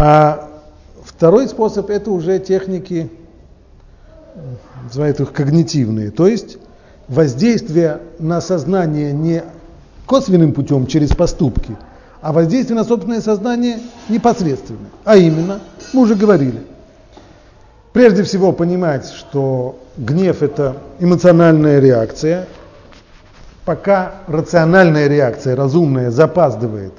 А 0.00 0.48
второй 1.02 1.48
способ 1.48 1.90
это 1.90 2.10
уже 2.12 2.38
техники, 2.38 3.10
называют 4.84 5.18
их 5.18 5.32
когнитивные, 5.32 6.12
то 6.12 6.28
есть 6.28 6.58
воздействие 7.08 7.98
на 8.20 8.40
сознание 8.40 9.12
не 9.12 9.42
косвенным 10.06 10.52
путем 10.52 10.86
через 10.86 11.10
поступки, 11.10 11.76
а 12.20 12.32
воздействие 12.32 12.76
на 12.76 12.84
собственное 12.84 13.20
сознание 13.20 13.80
непосредственно. 14.08 14.88
А 15.04 15.16
именно, 15.16 15.60
мы 15.92 16.02
уже 16.02 16.14
говорили, 16.14 16.62
прежде 17.92 18.22
всего 18.22 18.52
понимать, 18.52 19.08
что 19.08 19.80
гнев 19.96 20.42
это 20.42 20.76
эмоциональная 21.00 21.80
реакция, 21.80 22.46
пока 23.64 24.14
рациональная 24.28 25.08
реакция, 25.08 25.56
разумная, 25.56 26.12
запаздывает. 26.12 26.92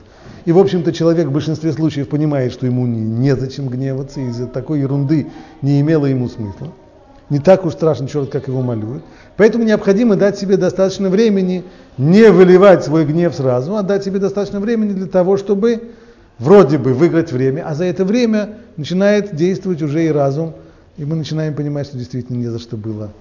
И, 0.50 0.52
в 0.52 0.58
общем-то, 0.58 0.92
человек 0.92 1.28
в 1.28 1.32
большинстве 1.32 1.72
случаев 1.72 2.10
понимает, 2.10 2.52
что 2.52 2.66
ему 2.66 2.88
не, 2.88 3.02
незачем 3.02 3.68
гневаться, 3.68 4.20
из-за 4.20 4.48
такой 4.48 4.80
ерунды 4.80 5.28
не 5.62 5.80
имело 5.80 6.08
ему 6.08 6.28
смысла. 6.28 6.74
Не 7.30 7.38
так 7.38 7.66
уж 7.66 7.74
страшен 7.74 8.08
черт, 8.08 8.32
как 8.32 8.48
его 8.48 8.64
малюют. 8.64 9.04
Поэтому 9.38 9.64
необходимо 9.64 10.16
дать 10.16 10.40
себе 10.40 10.58
достаточно 10.58 11.12
времени, 11.12 11.66
не 12.00 12.32
выливать 12.32 12.84
свой 12.84 13.06
гнев 13.06 13.36
сразу, 13.36 13.76
а 13.76 13.84
дать 13.84 14.04
себе 14.04 14.18
достаточно 14.18 14.60
времени 14.60 14.94
для 14.94 15.06
того, 15.06 15.38
чтобы 15.38 15.92
вроде 16.40 16.80
бы 16.80 16.96
выиграть 16.96 17.32
время, 17.32 17.64
а 17.68 17.76
за 17.76 17.84
это 17.84 18.04
время 18.04 18.58
начинает 18.76 19.36
действовать 19.36 19.84
уже 19.84 20.04
и 20.04 20.10
разум, 20.10 20.56
и 20.98 21.06
мы 21.06 21.16
начинаем 21.16 21.54
понимать, 21.54 21.86
что 21.86 21.98
действительно 22.00 22.38
не 22.38 22.48
за 22.48 22.58
что 22.58 22.76
было, 22.76 23.12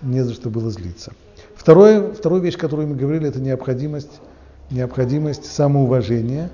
не 0.00 0.24
за 0.24 0.32
что 0.32 0.48
было 0.48 0.70
злиться. 0.70 1.12
Второе, 1.54 2.12
вторая 2.12 2.40
вещь, 2.40 2.56
которую 2.56 2.88
мы 2.88 2.96
говорили, 2.96 3.28
это 3.28 3.40
необходимость, 3.40 4.22
необходимость 4.70 5.44
самоуважения. 5.44 6.48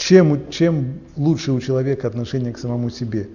Чем, 0.00 0.50
чем 0.50 0.94
лучше 1.16 1.52
у 1.52 1.60
человека 1.60 2.08
отношение 2.08 2.52
к 2.54 2.58
самому 2.58 2.88
себе, 2.88 3.28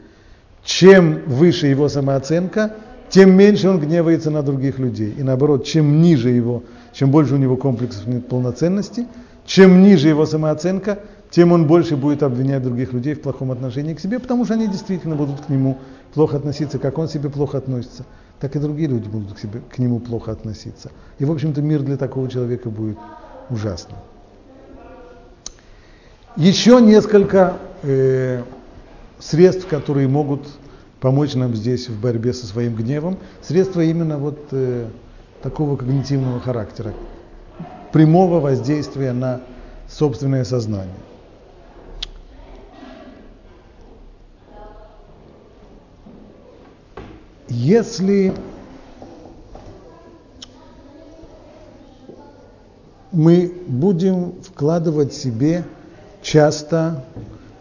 чем 0.63 1.21
выше 1.27 1.67
его 1.67 1.87
самооценка, 1.89 2.73
тем 3.07 3.37
меньше 3.37 3.69
он 3.69 3.79
гневается 3.79 4.31
на 4.31 4.41
других 4.41 4.79
людей. 4.79 5.13
И 5.15 5.21
наоборот, 5.21 5.63
чем 5.63 6.01
ниже 6.01 6.31
его, 6.31 6.63
чем 6.91 7.11
больше 7.11 7.35
у 7.35 7.37
него 7.37 7.55
комплексов 7.55 8.07
нет 8.07 8.27
полноценности, 8.27 9.05
чем 9.45 9.83
ниже 9.83 10.07
его 10.09 10.25
самооценка, 10.25 10.97
тем 11.29 11.51
он 11.51 11.67
больше 11.67 11.95
будет 11.95 12.23
обвинять 12.23 12.63
других 12.63 12.93
людей 12.93 13.13
в 13.13 13.21
плохом 13.21 13.51
отношении 13.51 13.93
к 13.93 13.99
себе, 13.99 14.17
потому 14.19 14.43
что 14.43 14.55
они 14.55 14.67
действительно 14.67 15.15
будут 15.15 15.41
к 15.41 15.49
нему 15.49 15.77
плохо 16.15 16.37
относиться, 16.37 16.79
как 16.79 16.97
он 16.97 17.07
себе 17.07 17.29
плохо 17.29 17.59
относится 17.59 18.05
так 18.39 18.55
и 18.55 18.59
другие 18.59 18.89
люди 18.89 19.07
будут 19.07 19.33
к, 19.33 19.39
себе, 19.39 19.61
к 19.69 19.77
нему 19.79 19.99
плохо 19.99 20.31
относиться. 20.31 20.91
И, 21.19 21.25
в 21.25 21.31
общем-то, 21.31 21.61
мир 21.61 21.81
для 21.81 21.97
такого 21.97 22.29
человека 22.29 22.69
будет 22.69 22.97
ужасным. 23.49 23.97
Еще 26.37 26.81
несколько 26.81 27.57
э, 27.81 28.43
средств, 29.19 29.67
которые 29.67 30.09
могут 30.09 30.45
помочь 30.99 31.33
нам 31.33 31.55
здесь 31.55 31.87
в 31.87 31.97
борьбе 32.01 32.33
со 32.33 32.45
своим 32.45 32.75
гневом. 32.75 33.17
Средства 33.41 33.79
именно 33.79 34.17
вот 34.17 34.37
э, 34.51 34.87
такого 35.41 35.77
когнитивного 35.77 36.41
характера, 36.41 36.93
прямого 37.93 38.41
воздействия 38.41 39.13
на 39.13 39.39
собственное 39.87 40.43
сознание. 40.43 40.93
Если 47.47 48.33
мы 53.13 53.53
будем 53.67 54.33
вкладывать 54.41 55.13
себе 55.13 55.63
часто 56.25 57.03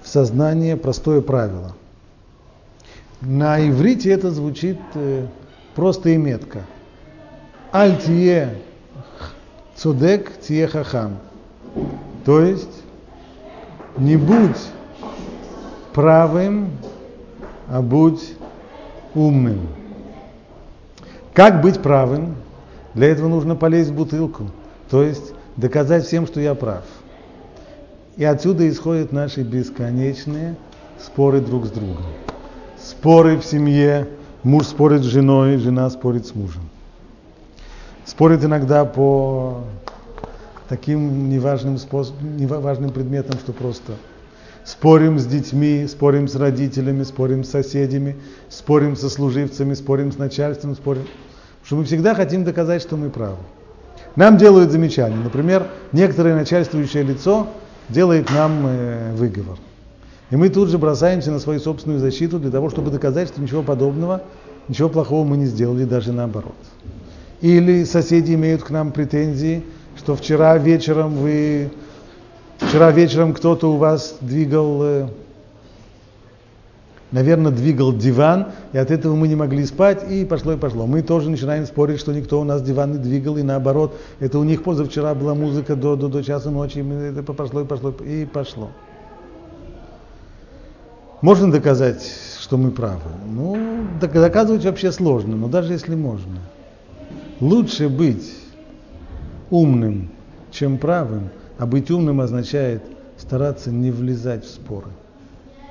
в 0.03 0.09
сознание 0.09 0.77
простое 0.77 1.21
правило. 1.21 1.77
На 3.21 3.61
иврите 3.69 4.11
это 4.11 4.31
звучит 4.31 4.79
э, 4.95 5.27
просто 5.75 6.11
и 6.11 6.17
метко. 6.17 6.63
Аль 7.73 8.01
тие 8.01 8.55
цудек 9.77 10.33
тие 10.41 10.67
хахам. 10.67 11.19
То 12.25 12.41
есть 12.41 12.83
не 13.99 14.17
будь 14.17 14.57
правым, 15.93 16.71
а 17.69 17.83
будь 17.83 18.35
умным. 19.15 19.69
Как 21.35 21.61
быть 21.61 21.83
правым? 21.83 22.37
Для 22.95 23.09
этого 23.09 23.29
нужно 23.29 23.57
полезть 23.57 23.91
в 23.91 23.95
бутылку, 23.95 24.51
то 24.89 25.03
есть 25.03 25.35
доказать 25.57 26.07
всем, 26.07 26.27
что 26.27 26.41
я 26.41 26.55
прав. 26.55 26.85
И 28.17 28.25
отсюда 28.25 28.69
исходят 28.69 29.13
наши 29.13 29.43
бесконечные 29.43 30.55
споры 31.01 31.41
друг 31.41 31.67
с 31.67 31.71
другом. 31.71 32.05
Споры 32.81 33.39
в 33.39 33.45
семье, 33.45 34.09
муж 34.45 34.67
спорит 34.67 35.03
с 35.03 35.07
женой, 35.07 35.57
жена 35.57 35.91
спорит 35.91 36.27
с 36.27 36.35
мужем. 36.35 36.63
Спорит 38.05 38.45
иногда 38.45 38.85
по 38.85 39.63
таким 40.69 41.29
неважным, 41.29 41.77
способам, 41.79 42.37
неважным 42.37 42.91
предметам, 42.91 43.39
что 43.39 43.53
просто 43.53 43.95
спорим 44.65 45.19
с 45.19 45.27
детьми, 45.27 45.87
спорим 45.89 46.29
с 46.29 46.37
родителями, 46.37 47.03
спорим 47.03 47.43
с 47.43 47.51
соседями, 47.51 48.17
спорим 48.49 48.97
со 48.97 49.11
служивцами, 49.11 49.75
спорим 49.75 50.13
с 50.13 50.19
начальством, 50.19 50.75
спорим. 50.75 51.03
Потому 51.03 51.67
что 51.67 51.77
мы 51.77 51.85
всегда 51.85 52.15
хотим 52.15 52.45
доказать, 52.45 52.83
что 52.83 52.97
мы 52.97 53.11
правы. 53.11 53.39
Нам 54.17 54.37
делают 54.37 54.71
замечания. 54.71 55.17
Например, 55.17 55.67
некоторое 55.93 56.35
начальствующее 56.35 57.03
лицо 57.03 57.49
делает 57.89 58.31
нам 58.31 58.67
э, 58.67 59.15
выговор. 59.15 59.59
И 60.31 60.37
мы 60.37 60.49
тут 60.49 60.69
же 60.69 60.79
бросаемся 60.79 61.31
на 61.31 61.39
свою 61.39 61.61
собственную 61.61 62.01
защиту 62.01 62.39
для 62.39 62.51
того, 62.51 62.71
чтобы 62.71 62.91
доказать, 62.91 63.29
что 63.29 63.41
ничего 63.41 63.63
подобного, 63.63 64.23
ничего 64.69 64.89
плохого 64.89 65.25
мы 65.25 65.37
не 65.37 65.47
сделали, 65.47 65.85
даже 65.85 66.13
наоборот. 66.13 66.55
Или 67.41 67.85
соседи 67.85 68.35
имеют 68.35 68.63
к 68.63 68.71
нам 68.71 68.93
претензии, 68.93 69.63
что 69.97 70.17
вчера 70.17 70.57
вечером 70.59 71.17
вы 71.17 71.71
Вчера 72.59 72.91
вечером 72.93 73.35
кто-то 73.35 73.73
у 73.73 73.77
вас 73.77 74.17
двигал, 74.21 74.83
э, 74.83 75.09
наверное, 77.15 77.51
двигал 77.51 77.95
диван, 77.95 78.49
и 78.73 78.79
от 78.79 78.91
этого 78.91 79.15
мы 79.15 79.29
не 79.29 79.37
могли 79.37 79.65
спать, 79.65 80.05
и 80.11 80.27
пошло 80.27 80.53
и 80.53 80.57
пошло. 80.59 80.87
Мы 80.87 81.01
тоже 81.01 81.31
начинаем 81.31 81.65
спорить, 81.65 81.99
что 81.99 82.13
никто 82.13 82.39
у 82.41 82.45
нас 82.45 82.61
диван 82.61 82.93
не 82.93 82.99
двигал, 82.99 83.39
и 83.39 83.43
наоборот, 83.43 83.97
это 84.21 84.39
у 84.39 84.45
них 84.45 84.63
позавчера 84.63 85.15
была 85.15 85.35
музыка 85.35 85.77
до, 85.77 85.97
до, 85.97 86.09
до 86.09 86.23
часа 86.23 86.51
ночи, 86.51 86.81
и 86.81 87.19
это 87.19 87.23
пошло 87.23 87.63
и 87.63 87.65
пошло, 87.65 87.95
и 88.05 88.27
пошло. 88.27 88.71
Можно 91.23 91.51
доказать, 91.51 92.03
что 92.39 92.59
мы 92.59 92.71
правы? 92.71 93.01
Ну, 93.27 93.57
доказывать 93.99 94.65
вообще 94.67 94.93
сложно, 94.93 95.37
но 95.37 95.49
даже 95.49 95.73
если 95.73 95.95
можно. 95.95 96.41
Лучше 97.41 97.89
быть 97.89 98.31
умным, 99.49 100.11
чем 100.51 100.77
правым– 100.77 101.31
а 101.59 101.67
быть 101.67 101.91
умным 101.91 102.21
означает 102.21 102.83
стараться 103.17 103.71
не 103.71 103.91
влезать 103.91 104.45
в 104.45 104.51
споры. 104.51 104.91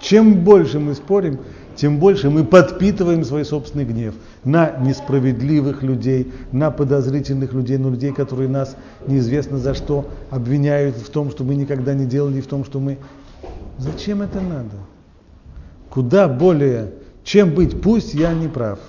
Чем 0.04 0.44
больше 0.44 0.80
мы 0.80 0.96
спорим, 0.96 1.40
тем 1.78 1.98
больше 1.98 2.30
мы 2.30 2.44
подпитываем 2.44 3.24
свой 3.24 3.46
собственный 3.46 3.86
гнев 3.86 4.14
на 4.44 4.78
несправедливых 4.82 5.82
людей, 5.82 6.30
на 6.52 6.72
подозрительных 6.72 7.54
людей, 7.54 7.78
на 7.78 7.88
людей, 7.88 8.12
которые 8.12 8.50
нас 8.50 8.76
неизвестно 9.08 9.58
за 9.58 9.74
что 9.74 10.06
обвиняют 10.30 10.98
в 10.98 11.10
том, 11.10 11.32
что 11.32 11.46
мы 11.46 11.56
никогда 11.56 11.94
не 11.94 12.06
делали, 12.06 12.42
в 12.42 12.48
том, 12.48 12.66
что 12.66 12.82
мы... 12.82 12.98
Зачем 13.78 14.22
это 14.22 14.42
надо? 14.42 14.76
Куда 15.90 16.28
более, 16.28 16.92
чем 17.24 17.52
быть, 17.56 17.82
пусть 17.82 18.14
я 18.14 18.34
не 18.34 18.50
прав. 18.50 18.80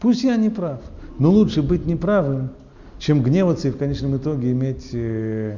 Пусть 0.00 0.22
я 0.22 0.36
не 0.36 0.50
прав, 0.50 0.80
но 1.18 1.30
лучше 1.30 1.62
быть 1.62 1.86
неправым, 1.86 2.50
чем 2.98 3.22
гневаться 3.22 3.68
и 3.68 3.70
в 3.70 3.78
конечном 3.78 4.18
итоге 4.18 4.52
иметь 4.52 4.90
э, 4.92 5.56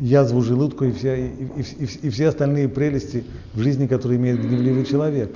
язву 0.00 0.42
желудка 0.42 0.86
и 0.86 0.92
все, 0.92 1.14
и, 1.14 1.28
и, 1.28 1.84
и, 1.84 2.06
и 2.06 2.10
все 2.10 2.28
остальные 2.28 2.68
прелести 2.68 3.24
в 3.54 3.60
жизни, 3.60 3.86
которые 3.86 4.18
имеет 4.18 4.40
гневливый 4.40 4.84
человек. 4.84 5.30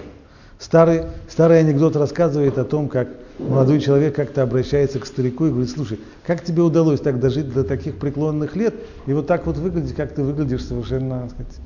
Старый, 0.58 1.02
старый 1.28 1.60
анекдот 1.60 1.96
рассказывает 1.96 2.58
о 2.58 2.64
том, 2.64 2.88
как 2.88 3.08
молодой 3.38 3.80
человек 3.80 4.14
как-то 4.14 4.42
обращается 4.42 4.98
к 4.98 5.06
старику 5.06 5.46
и 5.46 5.50
говорит, 5.50 5.70
слушай, 5.70 6.00
как 6.26 6.42
тебе 6.42 6.62
удалось 6.62 7.00
так 7.00 7.20
дожить 7.20 7.52
до 7.52 7.64
таких 7.64 7.98
преклонных 7.98 8.56
лет 8.56 8.74
и 9.06 9.12
вот 9.12 9.26
так 9.26 9.46
вот 9.46 9.58
выглядеть, 9.58 9.94
как 9.94 10.14
ты 10.14 10.22
выглядишь 10.22 10.64
совершенно, 10.64 11.22
так 11.22 11.30
сказать, 11.30 11.60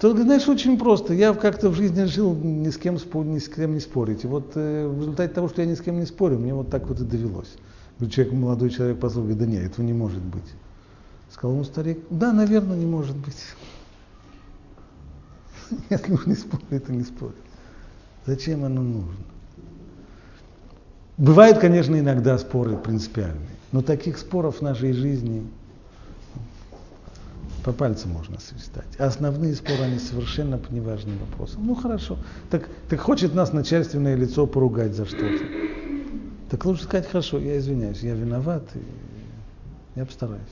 то, 0.00 0.16
знаешь, 0.16 0.46
очень 0.48 0.78
просто. 0.78 1.12
Я 1.12 1.34
как-то 1.34 1.70
в 1.70 1.74
жизни 1.74 2.04
жил, 2.04 2.32
ни 2.34 2.70
с 2.70 2.76
кем, 2.76 2.94
ни 2.94 3.38
с 3.38 3.48
кем 3.48 3.74
не 3.74 3.80
спорить. 3.80 4.22
И 4.22 4.28
вот 4.28 4.52
э, 4.54 4.86
в 4.86 5.00
результате 5.00 5.34
того, 5.34 5.48
что 5.48 5.60
я 5.60 5.66
ни 5.66 5.74
с 5.74 5.80
кем 5.80 5.98
не 5.98 6.06
спорю, 6.06 6.38
мне 6.38 6.54
вот 6.54 6.70
так 6.70 6.86
вот 6.86 7.00
и 7.00 7.04
довелось. 7.04 7.56
Говорит, 7.98 8.14
человек, 8.14 8.34
молодой 8.34 8.70
человек 8.70 9.00
послушал, 9.00 9.22
говорит, 9.22 9.38
да 9.38 9.46
нет, 9.46 9.64
этого 9.64 9.84
не 9.84 9.92
может 9.92 10.22
быть. 10.22 10.44
Сказал 11.30 11.52
ему 11.54 11.64
старик, 11.64 11.98
да, 12.10 12.32
наверное, 12.32 12.76
не 12.76 12.86
может 12.86 13.16
быть. 13.16 13.36
Уж 16.08 16.26
не 16.26 16.34
спорит, 16.34 16.86
то 16.86 16.92
не 16.92 17.04
спорит. 17.04 17.36
Зачем 18.26 18.64
оно 18.64 18.82
нужно? 18.82 19.24
Бывают, 21.16 21.58
конечно, 21.58 21.98
иногда 21.98 22.38
споры 22.38 22.76
принципиальные, 22.76 23.48
но 23.72 23.82
таких 23.82 24.18
споров 24.18 24.58
в 24.58 24.62
нашей 24.62 24.92
жизни 24.92 25.44
по 27.64 27.72
пальцам 27.72 28.12
можно 28.12 28.38
свистать. 28.38 28.86
А 28.98 29.06
основные 29.06 29.54
споры, 29.54 29.82
они 29.82 29.98
совершенно 29.98 30.58
по 30.58 30.72
неважным 30.72 31.18
вопросам. 31.18 31.66
Ну 31.66 31.74
хорошо, 31.74 32.18
так, 32.50 32.68
так 32.88 33.00
хочет 33.00 33.34
нас 33.34 33.52
начальственное 33.52 34.14
лицо 34.14 34.46
поругать 34.46 34.94
за 34.94 35.06
что-то. 35.06 35.44
Так 36.50 36.64
лучше 36.64 36.84
сказать, 36.84 37.08
хорошо, 37.08 37.38
я 37.38 37.58
извиняюсь, 37.58 38.00
я 38.00 38.14
виноват, 38.14 38.64
и 38.74 39.98
я 39.98 40.06
постараюсь. 40.06 40.42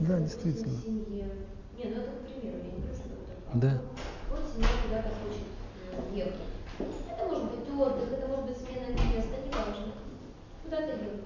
Да, 0.00 0.18
действительно. 0.18 0.80
Семье. 0.82 1.28
Не, 1.78 1.84
ну 1.90 2.00
это 2.00 2.10
к 2.10 2.40
примеру, 2.40 2.58
я 2.58 2.70
не 2.72 2.80
говорю, 2.80 2.94
что 2.94 3.04
это 3.04 3.24
так. 3.28 3.60
Да. 3.60 3.82
Вот 4.30 4.40
семья 4.54 4.68
куда-то 4.82 5.10
хочет 5.22 5.46
ехать. 6.14 6.40
Это 7.10 7.24
может 7.26 7.44
быть 7.52 7.68
отдых, 7.70 8.12
это 8.12 8.26
может 8.26 8.46
быть 8.46 8.56
смена 8.58 8.88
места, 8.90 9.36
неважно. 9.44 9.92
Куда-то 10.64 10.92
ехать. 10.92 11.24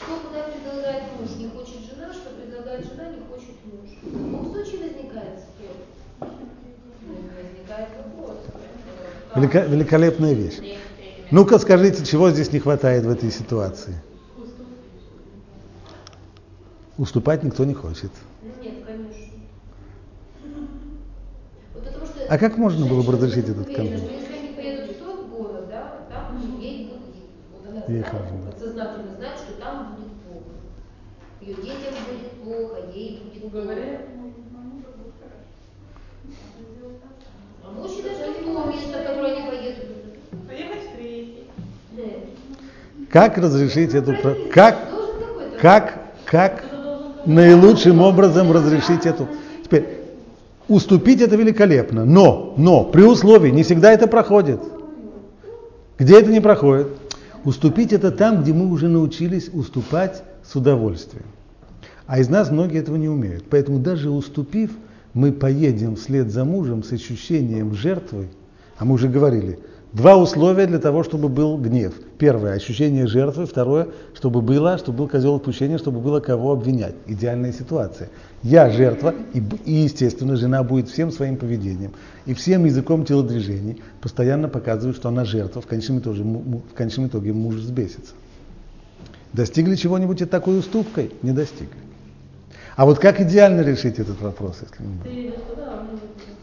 Что 0.00 0.16
куда 0.26 0.44
предлагает 0.48 1.02
муж, 1.20 1.30
не 1.38 1.48
хочет 1.48 1.80
жена, 1.84 2.12
что 2.12 2.30
предлагает 2.30 2.86
жена, 2.86 3.10
не 3.10 3.20
хочет 3.28 3.56
муж. 3.64 3.90
В 4.02 4.32
каком 4.32 4.52
случае 4.52 4.80
возникает 4.88 5.40
спор? 5.40 5.76
Возникает 6.18 7.88
вопрос. 7.98 8.36
Велика, 9.36 9.60
великолепная 9.66 10.34
вещь. 10.34 10.58
Ну-ка 11.30 11.58
скажите, 11.58 12.04
чего 12.04 12.30
здесь 12.30 12.52
не 12.52 12.58
хватает 12.58 13.04
в 13.04 13.10
этой 13.10 13.30
ситуации? 13.30 14.00
Уступать 16.98 17.44
никто 17.44 17.64
не 17.64 17.74
хочет. 17.74 18.10
Ну 18.42 18.50
нет, 18.60 18.84
конечно. 18.84 19.24
А 22.28 22.38
как 22.38 22.58
можно 22.58 22.86
было 22.86 23.02
бы 23.02 23.12
разрешить 23.12 23.48
этот 23.48 23.66
конфликт? 23.66 24.10
что 24.10 24.12
Если 24.12 24.34
они 24.34 24.48
поедут 24.48 24.96
в 24.96 24.98
тот 24.98 25.28
город, 25.28 25.68
да, 25.68 26.00
там 26.10 26.58
ей 26.60 26.90
будет, 26.90 27.14
вот 27.86 28.50
подсознательно 28.50 29.14
знает, 29.16 29.38
что 29.38 29.52
там 29.60 29.94
будет 29.94 30.12
плохо. 30.26 30.50
Ее 31.40 31.54
детям 31.54 31.94
будет 32.04 32.32
плохо, 32.42 32.90
ей 32.92 33.22
будет 33.22 33.52
плохо. 34.34 34.82
А 37.64 37.70
муж 37.70 37.90
считает, 37.92 38.16
что 38.18 38.32
в 38.32 38.44
то 38.44 38.70
место, 38.70 38.98
в 38.98 39.06
которое 39.06 39.36
они 39.36 39.48
поедут, 39.48 39.84
Поехать 40.48 40.82
в 40.82 40.96
третий. 40.96 41.46
Как 43.10 43.38
разрешить 43.38 43.94
эту 43.94 44.16
как 44.52 44.76
как 45.60 45.94
как 46.26 46.64
наилучшим 47.26 48.00
образом 48.00 48.52
разрешить 48.52 49.06
эту. 49.06 49.28
Теперь 49.64 49.98
уступить 50.68 51.20
это 51.20 51.36
великолепно, 51.36 52.04
но 52.04 52.54
но 52.56 52.84
при 52.84 53.02
условии 53.02 53.50
не 53.50 53.62
всегда 53.62 53.92
это 53.92 54.06
проходит. 54.06 54.60
Где 55.98 56.20
это 56.20 56.30
не 56.30 56.40
проходит? 56.40 56.88
Уступить 57.44 57.92
это 57.92 58.10
там, 58.10 58.42
где 58.42 58.52
мы 58.52 58.70
уже 58.70 58.88
научились 58.88 59.48
уступать 59.52 60.22
с 60.44 60.54
удовольствием. 60.54 61.26
А 62.06 62.18
из 62.20 62.28
нас 62.28 62.50
многие 62.50 62.80
этого 62.80 62.96
не 62.96 63.08
умеют. 63.08 63.44
Поэтому 63.50 63.78
даже 63.78 64.10
уступив, 64.10 64.70
мы 65.12 65.32
поедем 65.32 65.96
вслед 65.96 66.30
за 66.30 66.44
мужем 66.44 66.82
с 66.82 66.92
ощущением 66.92 67.74
жертвы. 67.74 68.28
А 68.78 68.84
мы 68.84 68.94
уже 68.94 69.08
говорили, 69.08 69.58
два 69.92 70.16
условия 70.16 70.66
для 70.66 70.78
того, 70.78 71.02
чтобы 71.02 71.28
был 71.28 71.56
гнев. 71.56 71.94
Первое– 72.18 72.52
ощущение 72.54 73.06
жертвы. 73.06 73.46
Второе– 73.46 73.88
чтобы 74.14 74.42
было, 74.42 74.78
чтобы 74.78 74.98
был 74.98 75.08
козел 75.08 75.36
отпущения, 75.36 75.78
чтобы 75.78 76.00
было 76.00 76.20
кого 76.20 76.52
обвинять. 76.52 76.94
Идеальная 77.06 77.52
ситуация. 77.52 78.10
Я 78.42 78.70
жертва, 78.70 79.14
и, 79.34 79.42
и, 79.64 79.72
естественно, 79.72 80.36
жена 80.36 80.62
будет 80.62 80.88
всем 80.88 81.10
своим 81.10 81.36
поведением 81.36 81.92
и 82.26 82.34
всем 82.34 82.64
языком 82.64 83.04
телодвижений 83.04 83.82
постоянно 84.00 84.48
показывать, 84.48 84.96
что 84.96 85.08
она 85.08 85.24
жертва. 85.24 85.60
В 85.62 85.66
конечном 85.66 86.00
итоге, 86.00 86.22
в 86.22 86.74
конечном 86.74 87.06
итоге 87.06 87.32
муж 87.32 87.56
взбесится. 87.56 88.12
Достигли 89.32 89.74
чего-нибудь 89.74 90.22
и 90.22 90.24
такой 90.24 90.58
уступкой? 90.58 91.12
Не 91.22 91.32
достигли. 91.32 91.76
А 92.76 92.84
вот 92.86 92.98
как 92.98 93.20
идеально 93.20 93.62
решить 93.62 93.98
этот 93.98 94.20
вопрос, 94.20 94.58
если 94.62 94.84
не 94.84 95.32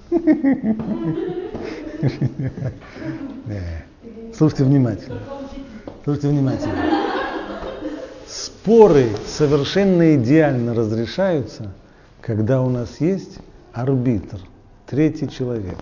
Ты 0.10 0.12
Слушайте 4.38 4.64
внимательно. 4.64 5.20
Слушайте 6.04 6.30
внимательно. 6.30 6.74
Споры 8.28 9.10
совершенно 9.28 10.16
идеально 10.16 10.74
разрешаются, 10.74 11.72
когда 12.22 12.62
у 12.62 12.70
нас 12.70 13.00
есть 13.00 13.38
арбитр, 13.74 14.40
третий 14.88 15.30
человек. 15.30 15.78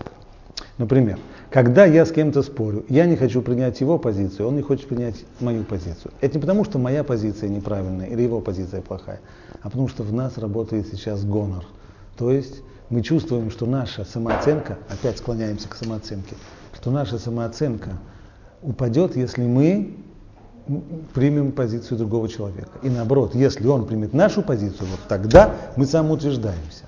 Например, 0.78 1.18
когда 1.50 1.84
я 1.84 2.04
с 2.04 2.10
кем-то 2.10 2.42
спорю, 2.42 2.84
я 2.88 3.06
не 3.06 3.16
хочу 3.16 3.40
принять 3.40 3.80
его 3.80 3.98
позицию, 3.98 4.48
он 4.48 4.56
не 4.56 4.62
хочет 4.62 4.88
принять 4.88 5.24
мою 5.40 5.64
позицию. 5.64 6.12
Это 6.20 6.36
не 6.36 6.40
потому, 6.40 6.64
что 6.64 6.78
моя 6.78 7.04
позиция 7.04 7.48
неправильная 7.48 8.06
или 8.06 8.22
его 8.22 8.40
позиция 8.40 8.82
плохая, 8.82 9.20
а 9.62 9.70
потому 9.70 9.88
что 9.88 10.02
в 10.02 10.12
нас 10.12 10.36
работает 10.36 10.88
сейчас 10.88 11.24
гонор. 11.24 11.64
То 12.16 12.32
есть 12.32 12.62
мы 12.90 13.02
чувствуем, 13.02 13.50
что 13.50 13.66
наша 13.66 14.04
самооценка, 14.04 14.78
опять 14.88 15.18
склоняемся 15.18 15.68
к 15.68 15.74
самооценке, 15.74 16.36
что 16.74 16.90
наша 16.90 17.18
самооценка 17.18 17.90
упадет, 18.62 19.16
если 19.16 19.46
мы 19.46 19.96
примем 21.12 21.52
позицию 21.52 21.98
другого 21.98 22.28
человека. 22.28 22.70
И 22.82 22.88
наоборот, 22.88 23.34
если 23.34 23.66
он 23.66 23.86
примет 23.86 24.14
нашу 24.14 24.42
позицию, 24.42 24.88
вот 24.90 25.00
тогда 25.08 25.54
мы 25.76 25.86
самоутверждаемся. 25.86 26.84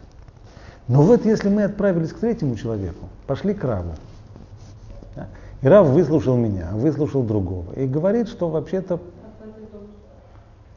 Но 0.89 1.03
вот 1.03 1.25
если 1.27 1.49
мы 1.49 1.65
отправились 1.65 2.13
к 2.13 2.19
третьему 2.19 2.57
человеку, 2.57 3.09
пошли 3.27 3.55
к 3.55 3.65
Раву, 3.65 3.93
да, 5.15 5.29
и 5.61 5.67
Рав 5.67 5.89
выслушал 5.89 6.37
меня, 6.37 6.71
выслушал 6.73 7.23
другого, 7.23 7.73
и 7.73 7.87
говорит, 7.87 8.29
что 8.29 8.49
вообще-то 8.49 9.01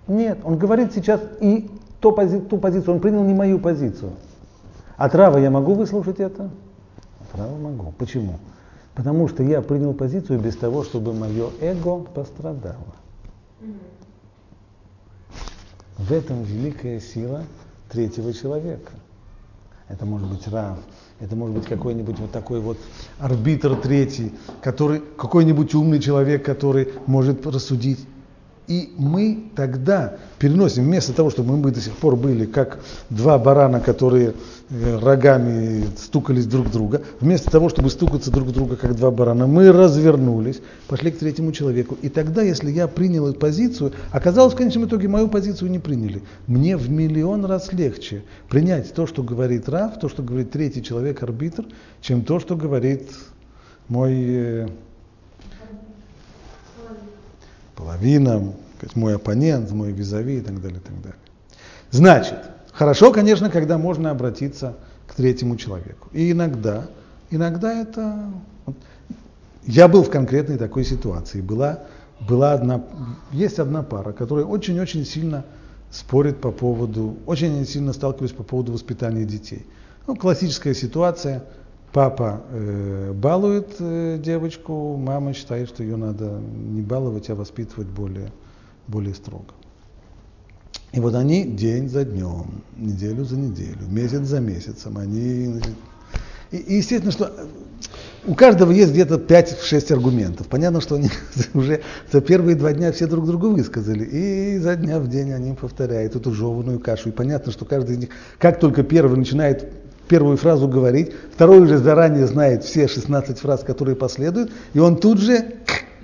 нет, 0.08 0.40
он 0.44 0.58
говорит 0.58 0.94
сейчас 0.94 1.22
и 1.40 1.70
то 2.02 2.12
пози- 2.12 2.42
ту 2.42 2.58
позицию, 2.58 2.96
он 2.96 3.00
принял 3.00 3.24
не 3.24 3.34
мою 3.34 3.60
позицию. 3.60 4.14
От 5.00 5.16
Рава 5.16 5.38
я 5.38 5.50
могу 5.50 5.76
выслушать 5.76 6.20
это? 6.20 6.50
От 7.22 7.40
Рава 7.40 7.56
могу. 7.56 7.94
Почему? 7.98 8.38
Потому 8.96 9.30
что 9.30 9.44
я 9.44 9.62
принял 9.62 9.94
позицию 9.94 10.40
без 10.40 10.58
того, 10.58 10.84
чтобы 10.84 11.14
мое 11.14 11.52
эго 11.62 12.00
пострадало. 12.00 12.76
В 15.98 16.12
этом 16.12 16.44
великая 16.44 17.00
сила 17.00 17.44
третьего 17.90 18.34
человека. 18.34 18.92
Это 19.88 20.06
может 20.06 20.28
быть 20.28 20.46
Рав, 20.50 20.78
это 21.22 21.34
может 21.34 21.56
быть 21.56 21.66
какой-нибудь 21.66 22.20
вот 22.20 22.32
такой 22.34 22.60
вот 22.60 22.78
арбитр 23.20 23.78
третий, 23.78 24.34
который, 24.62 25.00
какой-нибудь 25.00 25.74
умный 25.76 26.02
человек, 26.02 26.44
который 26.44 26.90
может 27.06 27.48
рассудить. 27.48 28.06
И 28.70 28.94
мы 29.00 29.50
тогда 29.56 30.18
переносим, 30.38 30.84
вместо 30.84 31.12
того, 31.12 31.32
чтобы 31.32 31.58
мы 31.58 31.72
до 31.72 31.82
сих 31.82 31.98
пор 31.98 32.16
были 32.16 32.46
как 32.46 32.80
два 33.10 33.40
барана, 33.40 33.80
которые 33.80 34.36
э, 34.70 35.00
рогами 35.00 35.86
стукались 35.98 36.46
друг 36.46 36.70
друга, 36.70 37.02
вместо 37.20 37.50
того, 37.50 37.70
чтобы 37.70 37.90
стукаться 37.90 38.30
друг 38.30 38.52
друга, 38.52 38.76
как 38.76 38.96
два 38.96 39.10
барана, 39.10 39.48
мы 39.48 39.72
развернулись, 39.72 40.62
пошли 40.88 41.10
к 41.10 41.18
третьему 41.18 41.52
человеку. 41.52 41.98
И 42.04 42.10
тогда, 42.10 42.44
если 42.44 42.70
я 42.70 42.88
принял 42.88 43.28
эту 43.28 43.40
позицию, 43.40 43.92
оказалось 44.12 44.54
в 44.54 44.58
конечном 44.58 44.86
итоге 44.86 45.08
мою 45.08 45.30
позицию 45.30 45.72
не 45.72 45.80
приняли. 45.80 46.22
Мне 46.46 46.78
в 46.78 46.92
миллион 46.92 47.46
раз 47.46 47.74
легче 47.74 48.24
принять 48.50 48.94
то, 48.94 49.08
что 49.08 49.24
говорит 49.24 49.68
Раф, 49.68 50.00
то, 50.00 50.10
что 50.10 50.22
говорит 50.22 50.52
третий 50.52 50.84
человек, 50.84 51.24
арбитр, 51.24 51.66
чем 52.02 52.22
то, 52.22 52.40
что 52.40 52.56
говорит 52.56 53.10
мой 53.88 54.14
э, 54.16 54.68
половина, 57.80 58.54
сказать, 58.80 58.96
мой 58.96 59.16
оппонент, 59.16 59.72
мой 59.72 59.92
визави 59.92 60.38
и 60.38 60.42
так 60.42 60.62
далее, 60.62 60.80
и 60.80 60.84
так 60.84 61.02
далее. 61.02 61.20
Значит, 61.92 62.38
хорошо, 62.72 63.12
конечно, 63.12 63.50
когда 63.50 63.78
можно 63.78 64.12
обратиться 64.12 64.76
к 65.08 65.16
третьему 65.16 65.58
человеку. 65.58 66.10
И 66.14 66.32
иногда, 66.32 66.88
иногда 67.30 67.74
это... 67.74 68.32
я 69.66 69.88
был 69.88 70.04
в 70.04 70.10
конкретной 70.10 70.58
такой 70.58 70.86
ситуации. 70.86 71.42
Была, 71.42 71.80
была 72.28 72.54
одна, 72.54 72.84
есть 73.32 73.60
одна 73.60 73.84
пара, 73.84 74.14
которая 74.14 74.46
очень-очень 74.46 75.06
сильно 75.06 75.46
спорит 75.92 76.38
по 76.38 76.52
поводу, 76.52 77.18
очень 77.26 77.66
сильно 77.66 77.94
сталкивались 77.94 78.34
по 78.34 78.44
поводу 78.44 78.74
воспитания 78.74 79.26
детей. 79.26 79.66
Ну, 80.08 80.16
классическая 80.16 80.74
ситуация. 80.74 81.44
Папа 81.92 82.44
э, 82.52 83.14
балует 83.14 83.76
э, 83.80 84.20
девочку, 84.24 84.96
мама 84.96 85.34
считает, 85.34 85.70
что 85.70 85.82
ее 85.82 85.96
надо 85.96 86.40
не 86.40 86.82
баловать, 86.82 87.32
а 87.32 87.36
воспитывать 87.36 87.88
более, 87.88 88.32
более 88.90 89.14
строго. 89.14 89.54
И 90.92 91.00
вот 91.00 91.14
они 91.16 91.46
день 91.46 91.88
за 91.88 92.04
днем, 92.04 92.64
неделю 92.76 93.24
за 93.24 93.38
неделю, 93.38 93.88
месяц 93.88 94.22
за 94.22 94.40
месяцем, 94.40 94.98
они... 94.98 95.62
и, 96.52 96.58
и 96.58 96.76
естественно, 96.78 97.12
что 97.12 97.32
у 98.26 98.34
каждого 98.34 98.72
есть 98.72 98.92
где-то 98.92 99.16
5-6 99.16 99.94
аргументов. 99.94 100.48
Понятно, 100.48 100.82
что 100.82 100.96
они 100.96 101.10
уже 101.54 101.82
за 102.12 102.22
первые 102.22 102.56
два 102.56 102.74
дня 102.74 102.92
все 102.92 103.06
друг 103.06 103.28
другу 103.28 103.52
высказали. 103.52 104.04
И 104.04 104.58
за 104.58 104.76
дня 104.76 105.00
в 105.00 105.08
день 105.08 105.32
они 105.32 105.54
повторяют 105.54 106.16
эту 106.16 106.34
жеванную 106.34 106.80
кашу. 106.80 107.10
И 107.10 107.12
понятно, 107.12 107.52
что 107.52 107.66
каждый 107.66 107.96
из 107.96 108.00
них, 108.00 108.10
как 108.40 108.60
только 108.60 108.84
первый 108.84 109.18
начинает 109.18 109.72
первую 110.08 110.38
фразу 110.38 110.68
говорить, 110.68 111.12
второй 111.34 111.60
уже 111.60 111.78
заранее 111.78 112.26
знает 112.26 112.64
все 112.64 112.88
16 112.88 113.38
фраз, 113.38 113.62
которые 113.62 113.96
последуют, 113.96 114.52
и 114.74 114.80
он 114.80 114.98
тут 114.98 115.20
же 115.20 115.54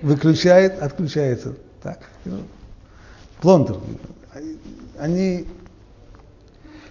выключает, 0.04 0.80
отключается. 0.82 1.56
Так. 1.82 2.00
Плонтер. 3.42 3.77
Они 4.98 5.46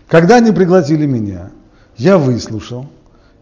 Когда 0.09 0.37
они 0.37 0.53
пригласили 0.53 1.07
меня, 1.07 1.51
я 1.97 2.19
выслушал, 2.19 2.87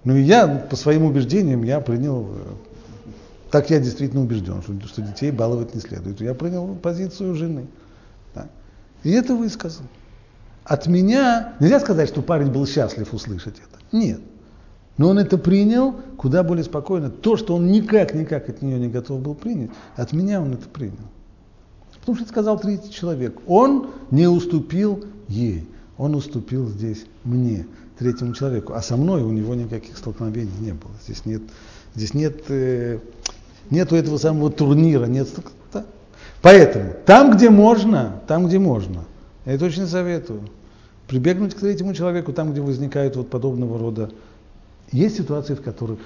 ну 0.05 0.17
и 0.17 0.23
я 0.23 0.47
по 0.47 0.77
своим 0.77 1.05
убеждениям 1.05 1.63
я 1.63 1.81
принял, 1.81 2.29
э, 2.31 3.13
так 3.51 3.71
я 3.71 3.81
действительно 3.81 4.23
убежден, 4.23 4.63
что, 4.63 4.75
что 4.87 5.03
детей 5.03 5.31
баловать 5.31 5.75
не 5.75 5.81
следует. 5.81 6.21
Я 6.21 6.35
принял 6.35 6.75
позицию 6.77 7.35
жены. 7.35 7.67
Да. 8.35 8.49
И 9.03 9.11
это 9.13 9.35
высказал. 9.35 9.85
От 10.65 10.87
меня 10.87 11.55
нельзя 11.61 11.81
сказать, 11.81 12.09
что 12.09 12.23
парень 12.23 12.51
был 12.51 12.67
счастлив 12.67 13.13
услышать 13.13 13.57
это. 13.57 13.97
Нет. 13.97 14.21
Но 14.97 15.09
он 15.09 15.19
это 15.19 15.39
принял 15.39 15.95
куда 16.17 16.43
более 16.43 16.65
спокойно. 16.65 17.11
То, 17.11 17.37
что 17.37 17.55
он 17.57 17.67
никак-никак 17.69 18.49
от 18.49 18.63
нее 18.63 18.79
не 18.79 18.89
готов 18.89 19.21
был 19.21 19.35
принять, 19.35 19.71
от 19.97 20.13
меня 20.13 20.41
он 20.41 20.55
это 20.55 20.69
принял. 20.69 21.09
Потому 22.03 22.19
что 22.19 22.27
сказал 22.27 22.59
третий 22.59 22.91
человек. 22.91 23.39
Он 23.47 23.91
не 24.11 24.27
уступил 24.27 25.05
ей. 25.29 25.69
Он 25.97 26.17
уступил 26.17 26.69
здесь 26.69 27.07
мне, 27.23 27.65
третьему 27.97 28.35
человеку. 28.35 28.73
А 28.73 28.83
со 28.83 28.97
мной 28.97 29.23
у 29.23 29.31
него 29.31 29.55
никаких 29.55 29.97
столкновений 29.97 30.51
не 30.59 30.73
было. 30.73 30.91
Здесь 31.05 31.25
нет, 31.25 31.43
здесь 31.95 32.13
нет, 32.13 32.43
э, 32.49 32.99
нету 33.71 33.95
этого 33.95 34.19
самого 34.19 34.51
турнира. 34.51 35.05
Нет, 35.05 35.29
да. 35.73 35.85
Поэтому 36.41 36.93
там, 37.07 37.37
где 37.37 37.51
можно, 37.51 38.21
там, 38.27 38.49
где 38.49 38.59
можно, 38.59 39.05
я 39.45 39.53
это 39.53 39.67
очень 39.67 39.87
советую. 39.87 40.41
Прибегнуть 41.07 41.55
к 41.55 41.61
третьему 41.61 41.95
человеку 41.95 42.33
там, 42.33 42.51
где 42.51 42.61
возникают 42.61 43.15
вот 43.15 43.31
подобного 43.31 43.79
рода 43.79 44.11
есть 44.93 45.17
ситуации, 45.17 45.55
в 45.55 45.63
которых 45.63 46.01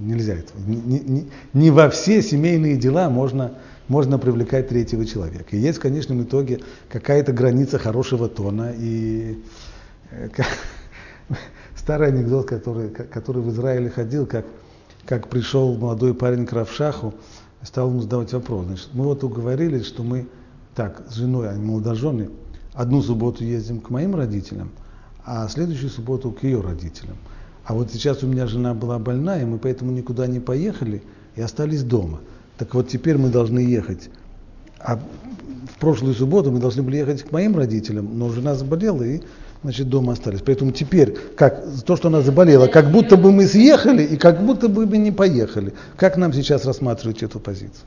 нельзя 0.00 0.34
этого. 0.34 0.60
Не, 0.66 1.00
не, 1.00 1.28
не 1.54 1.70
во 1.70 1.88
все 1.88 2.22
семейные 2.22 2.76
дела 2.76 3.08
можно, 3.10 3.54
можно 3.88 4.18
привлекать 4.18 4.68
третьего 4.68 5.04
человека. 5.04 5.56
И 5.56 5.58
есть 5.58 5.78
в 5.78 5.82
конечном 5.82 6.22
итоге 6.22 6.60
какая-то 6.88 7.32
граница 7.32 7.78
хорошего 7.78 8.28
тона. 8.28 8.72
И 8.76 9.42
э, 10.10 10.28
старый 11.76 12.08
анекдот, 12.08 12.46
который, 12.46 12.90
который 12.90 13.42
в 13.42 13.50
Израиле 13.50 13.90
ходил, 13.90 14.26
как, 14.26 14.46
как 15.06 15.28
пришел 15.28 15.74
молодой 15.76 16.14
парень 16.14 16.46
к 16.46 16.52
Равшаху, 16.52 17.14
стал 17.62 17.88
ему 17.88 18.00
задавать 18.00 18.32
вопрос. 18.32 18.66
Значит, 18.66 18.88
мы 18.92 19.04
вот 19.04 19.24
уговорились, 19.24 19.86
что 19.86 20.02
мы 20.02 20.28
так, 20.74 21.04
с 21.08 21.14
женой, 21.14 21.50
они 21.50 21.64
молодожены, 21.64 22.30
одну 22.74 23.02
субботу 23.02 23.44
ездим 23.44 23.80
к 23.80 23.90
моим 23.90 24.14
родителям, 24.14 24.70
а 25.24 25.48
следующую 25.48 25.90
субботу 25.90 26.30
к 26.30 26.42
ее 26.42 26.60
родителям. 26.60 27.16
А 27.64 27.74
вот 27.74 27.92
сейчас 27.92 28.22
у 28.22 28.26
меня 28.26 28.46
жена 28.46 28.74
была 28.74 28.98
больна, 28.98 29.40
и 29.40 29.44
мы 29.44 29.58
поэтому 29.58 29.92
никуда 29.92 30.26
не 30.26 30.40
поехали 30.40 31.02
и 31.36 31.40
остались 31.40 31.82
дома. 31.84 32.20
Так 32.58 32.74
вот 32.74 32.88
теперь 32.88 33.18
мы 33.18 33.28
должны 33.28 33.60
ехать. 33.60 34.10
А 34.78 34.96
в 34.96 35.78
прошлую 35.78 36.14
субботу 36.14 36.50
мы 36.50 36.58
должны 36.58 36.82
были 36.82 36.96
ехать 36.96 37.22
к 37.22 37.32
моим 37.32 37.56
родителям, 37.56 38.18
но 38.18 38.28
жена 38.30 38.54
заболела 38.54 39.02
и 39.02 39.20
значит, 39.62 39.88
дома 39.88 40.14
остались. 40.14 40.40
Поэтому 40.42 40.72
теперь, 40.72 41.16
как 41.36 41.62
то, 41.86 41.96
что 41.96 42.08
она 42.08 42.20
заболела, 42.20 42.66
как 42.66 42.90
будто 42.90 43.16
бы 43.16 43.30
мы 43.30 43.46
съехали 43.46 44.02
и 44.02 44.16
как 44.16 44.44
будто 44.44 44.68
бы 44.68 44.86
мы 44.86 44.98
не 44.98 45.12
поехали. 45.12 45.72
Как 45.96 46.16
нам 46.16 46.32
сейчас 46.32 46.64
рассматривать 46.64 47.22
эту 47.22 47.38
позицию? 47.38 47.84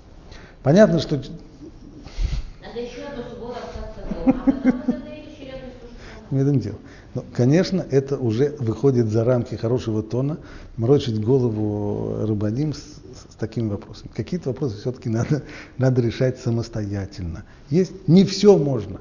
Понятно, 0.63 1.00
что... 1.00 1.17
Надо 1.17 2.79
еще 2.79 3.01
одну 3.12 3.24
субботу 3.29 3.58
остаться 3.60 4.01
дома, 4.25 4.44
а 4.46 4.82
потом. 4.82 5.05
Не 6.32 6.41
этом 6.41 6.60
дело. 6.60 6.77
Но, 7.15 7.24
конечно, 7.34 7.84
это 7.89 8.17
уже 8.17 8.55
выходит 8.60 9.07
за 9.07 9.24
рамки 9.24 9.55
хорошего 9.55 10.03
тона, 10.03 10.38
морочить 10.75 11.19
голову 11.24 12.25
рыбаним 12.25 12.74
с, 12.74 12.77
с 12.77 13.36
такими 13.39 13.69
вопросами. 13.69 14.12
Какие-то 14.13 14.50
вопросы 14.50 14.77
все-таки 14.77 15.07
надо, 15.07 15.43
надо 15.77 16.01
решать 16.01 16.38
самостоятельно. 16.39 17.45
Есть, 17.69 17.93
не 18.07 18.25
все 18.25 18.57
можно. 18.57 19.00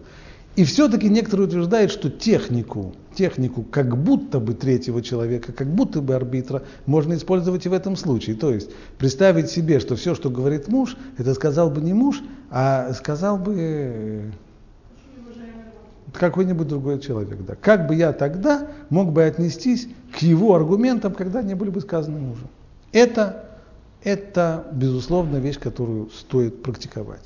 И 0.54 0.62
все-таки 0.62 1.08
некоторые 1.08 1.48
утверждают, 1.48 1.90
что 1.90 2.08
технику, 2.08 2.94
технику 3.16 3.64
как 3.64 4.00
будто 4.00 4.38
бы 4.38 4.54
третьего 4.54 5.02
человека, 5.02 5.52
как 5.52 5.66
будто 5.66 6.00
бы 6.00 6.14
арбитра, 6.14 6.62
можно 6.86 7.14
использовать 7.14 7.66
и 7.66 7.68
в 7.68 7.72
этом 7.72 7.96
случае. 7.96 8.36
То 8.36 8.54
есть 8.54 8.70
представить 8.96 9.50
себе, 9.50 9.80
что 9.80 9.96
все, 9.96 10.14
что 10.14 10.30
говорит 10.30 10.68
муж, 10.68 10.96
это 11.18 11.34
сказал 11.34 11.70
бы 11.70 11.80
не 11.80 11.92
муж, 11.92 12.22
а 12.50 12.92
сказал 12.92 13.36
бы 13.38 14.32
какой-нибудь 16.18 16.68
другой 16.68 17.00
человек. 17.00 17.38
Да. 17.46 17.54
Как 17.54 17.86
бы 17.86 17.94
я 17.94 18.12
тогда 18.12 18.68
мог 18.90 19.12
бы 19.12 19.24
отнестись 19.24 19.88
к 20.12 20.18
его 20.18 20.54
аргументам, 20.54 21.12
когда 21.14 21.40
они 21.40 21.54
были 21.54 21.70
бы 21.70 21.80
сказаны 21.80 22.18
мужем? 22.18 22.48
Это, 22.92 23.46
это 24.02 24.66
безусловно, 24.72 25.38
вещь, 25.38 25.58
которую 25.58 26.10
стоит 26.10 26.62
практиковать. 26.62 27.22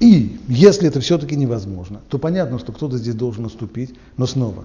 И 0.00 0.38
если 0.48 0.88
это 0.88 1.00
все-таки 1.00 1.36
невозможно, 1.36 2.00
то 2.08 2.18
понятно, 2.18 2.58
что 2.58 2.72
кто-то 2.72 2.98
здесь 2.98 3.14
должен 3.14 3.44
уступить, 3.44 3.94
но 4.16 4.26
снова, 4.26 4.64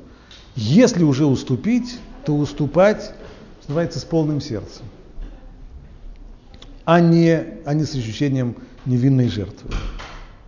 если 0.55 1.03
уже 1.03 1.25
уступить, 1.25 1.99
то 2.25 2.35
уступать, 2.35 3.13
называется, 3.67 3.99
с 3.99 4.03
полным 4.03 4.41
сердцем, 4.41 4.85
а 6.85 6.99
не, 6.99 7.43
а 7.65 7.73
не 7.73 7.83
с 7.83 7.93
ощущением 7.93 8.55
невинной 8.85 9.27
жертвы. 9.27 9.69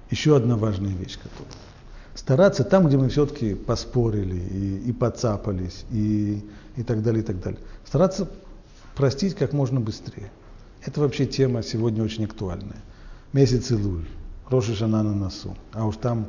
Еще 0.09 0.35
одна 0.35 0.57
важная 0.57 0.91
вещь, 0.91 1.17
которая 1.17 1.70
стараться 2.21 2.63
там, 2.63 2.87
где 2.87 2.97
мы 2.97 3.09
все-таки 3.09 3.55
поспорили 3.55 4.37
и, 4.37 4.89
и 4.89 4.91
подцапались 4.91 5.85
и, 5.89 6.45
и 6.75 6.83
так 6.83 7.01
далее, 7.01 7.23
и 7.23 7.25
так 7.25 7.41
далее. 7.41 7.59
Стараться 7.83 8.29
простить 8.95 9.33
как 9.33 9.53
можно 9.53 9.79
быстрее. 9.79 10.31
Это 10.85 11.01
вообще 11.01 11.25
тема 11.25 11.63
сегодня 11.63 12.03
очень 12.03 12.25
актуальная. 12.25 12.83
Месяц 13.33 13.71
Илуль, 13.71 14.05
Роши 14.47 14.75
Шана 14.75 15.01
на 15.01 15.15
носу, 15.15 15.57
а 15.73 15.87
уж 15.87 15.97
там 15.97 16.27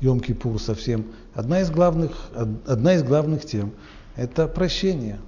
Йом-Кипур 0.00 0.58
совсем. 0.58 1.04
Одна 1.34 1.60
из 1.60 1.70
главных, 1.70 2.12
одна 2.34 2.94
из 2.94 3.02
главных 3.02 3.44
тем– 3.44 3.72
это 4.16 4.48
прощение. 4.48 5.18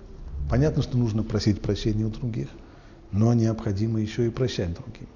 Понятно, 0.49 0.83
что 0.83 0.97
нужно 0.97 1.25
просить 1.25 1.61
прощения 1.61 2.07
у 2.07 2.11
других, 2.11 2.49
но 3.13 3.35
необходимо 3.35 4.01
еще 4.01 4.27
и 4.27 4.31
прощать 4.31 4.73
другим. 4.73 5.09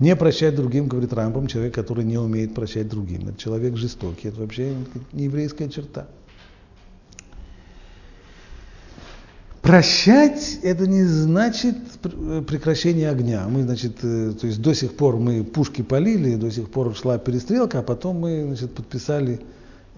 Не 0.00 0.16
прощать 0.16 0.56
другим, 0.56 0.88
говорит 0.88 1.12
Рамбам, 1.12 1.46
человек, 1.46 1.74
который 1.74 2.04
не 2.04 2.16
умеет 2.16 2.54
прощать 2.54 2.88
другим. 2.88 3.28
Это 3.28 3.38
человек 3.38 3.76
жестокий, 3.76 4.28
это 4.28 4.40
вообще 4.40 4.74
не 5.12 5.24
еврейская 5.24 5.68
черта. 5.68 6.08
Прощать 9.60 10.58
это 10.62 10.86
не 10.86 11.04
значит 11.04 11.76
прекращение 12.48 13.10
огня. 13.10 13.46
Мы, 13.46 13.62
значит, 13.62 13.98
э, 14.02 14.32
то 14.32 14.46
есть 14.46 14.62
до 14.62 14.72
сих 14.74 14.96
пор 14.96 15.18
мы 15.18 15.44
пушки 15.44 15.82
полили, 15.82 16.34
до 16.36 16.50
сих 16.50 16.70
пор 16.70 16.96
шла 16.96 17.18
перестрелка, 17.18 17.80
а 17.80 17.82
потом 17.82 18.20
мы, 18.20 18.44
значит, 18.46 18.74
подписали 18.74 19.38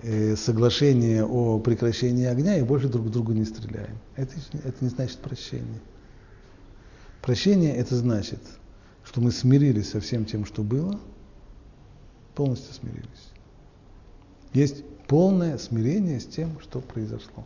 э, 0.02 0.34
соглашение 0.34 1.24
о 1.24 1.60
прекращении 1.60 2.26
огня 2.26 2.58
и 2.58 2.62
больше 2.62 2.88
друг 2.88 3.08
другу 3.08 3.32
не 3.32 3.44
стреляем. 3.44 3.98
Это, 4.16 4.32
это 4.64 4.74
не 4.80 4.88
значит 4.88 5.18
прощение. 5.18 5.80
Прощение 7.22 7.76
это 7.76 7.94
значит– 7.94 8.40
что 9.04 9.20
мы 9.20 9.32
смирились 9.32 9.90
со 9.90 10.00
всем 10.00 10.24
тем, 10.24 10.44
что 10.44 10.62
было, 10.62 10.98
полностью 12.34 12.74
смирились. 12.74 13.32
Есть 14.52 14.84
полное 15.06 15.58
смирение 15.58 16.20
с 16.20 16.26
тем, 16.26 16.58
что 16.60 16.80
произошло. 16.80 17.44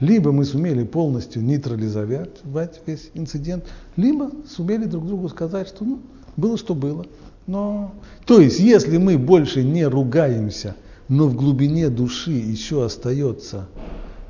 Либо 0.00 0.32
мы 0.32 0.44
сумели 0.44 0.84
полностью 0.84 1.42
нейтрализовать 1.42 2.40
весь 2.86 3.10
инцидент, 3.14 3.64
либо 3.96 4.30
сумели 4.48 4.86
друг 4.86 5.06
другу 5.06 5.28
сказать, 5.28 5.68
что 5.68 5.84
ну, 5.84 6.00
было, 6.36 6.58
что 6.58 6.74
было. 6.74 7.06
Но... 7.46 7.94
То 8.26 8.40
есть, 8.40 8.58
если 8.58 8.96
мы 8.96 9.18
больше 9.18 9.62
не 9.62 9.86
ругаемся, 9.86 10.74
но 11.08 11.28
в 11.28 11.36
глубине 11.36 11.90
души 11.90 12.32
еще 12.32 12.84
остается, 12.84 13.68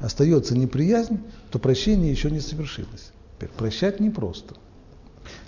остается 0.00 0.57
неприязнь, 0.57 1.21
то 1.50 1.59
прощение 1.59 2.11
еще 2.11 2.31
не 2.31 2.40
совершилось. 2.40 3.12
Прощать 3.57 4.00
непросто. 4.00 4.57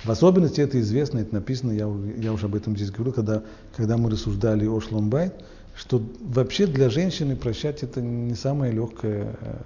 В 0.04 0.10
особенности 0.10 0.60
это 0.60 0.80
известно, 0.80 1.18
это 1.18 1.34
написано, 1.34 1.72
я, 1.72 1.90
я 2.18 2.32
уже 2.32 2.46
об 2.46 2.54
этом 2.54 2.76
здесь 2.76 2.90
говорю, 2.90 3.12
когда, 3.12 3.42
когда 3.76 3.96
мы 3.96 4.10
рассуждали 4.10 4.66
о 4.66 4.80
шломбайт, 4.80 5.34
что 5.74 6.02
вообще 6.20 6.66
для 6.66 6.88
женщины 6.88 7.36
прощать 7.36 7.82
это 7.82 8.00
не 8.00 8.34
самое 8.34 8.72
легкое, 8.72 9.36
э, 9.40 9.56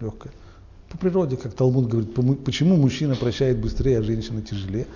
легкое. 0.00 0.32
По 0.90 0.98
природе, 0.98 1.36
как 1.36 1.54
Талмуд 1.54 1.88
говорит, 1.88 2.14
почему 2.44 2.76
мужчина 2.76 3.16
прощает 3.16 3.58
быстрее, 3.58 3.98
а 3.98 4.02
женщина 4.02 4.42
тяжелее. 4.42 4.86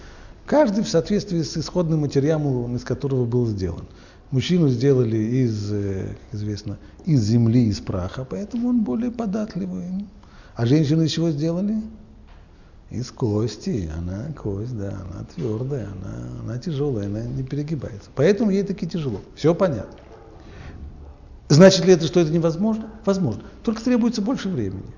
Каждый 0.47 0.85
в 0.85 0.89
соответствии 0.89 1.43
с 1.43 1.57
исходным 1.59 2.01
материалом, 2.01 2.77
из 2.77 2.85
которого 2.85 3.27
был 3.27 3.47
сделан. 3.47 3.85
Мужчину 4.31 4.69
сделали 4.69 5.17
из, 5.17 5.73
э, 5.73 6.15
как 6.31 6.41
известно, 6.41 6.79
из 7.05 7.23
земли, 7.23 7.67
из 7.67 7.81
праха, 7.81 8.25
поэтому 8.25 8.69
он 8.69 8.83
более 8.83 9.11
податливый. 9.11 10.07
А 10.55 10.67
женщину 10.67 11.03
из 11.03 11.11
чего 11.11 11.31
сделали? 11.31 11.77
Из 12.91 13.11
кости, 13.11 13.91
она 13.97 14.33
кость, 14.33 14.77
да, 14.77 14.89
она 14.89 15.25
твердая, 15.35 15.87
она, 15.87 16.41
она 16.43 16.59
тяжелая, 16.59 17.07
она 17.07 17.23
не 17.23 17.43
перегибается. 17.43 18.11
Поэтому 18.15 18.51
ей 18.51 18.63
таки 18.63 18.87
тяжело. 18.87 19.21
Все 19.35 19.55
понятно. 19.55 19.99
Значит 21.49 21.87
ли 21.87 21.93
это, 21.95 22.07
что 22.07 22.21
это 22.21 22.31
невозможно? 22.31 22.91
Возможно. 23.05 23.43
Только 23.63 23.83
требуется 23.83 24.23
больше 24.23 24.49
времени. 24.49 24.95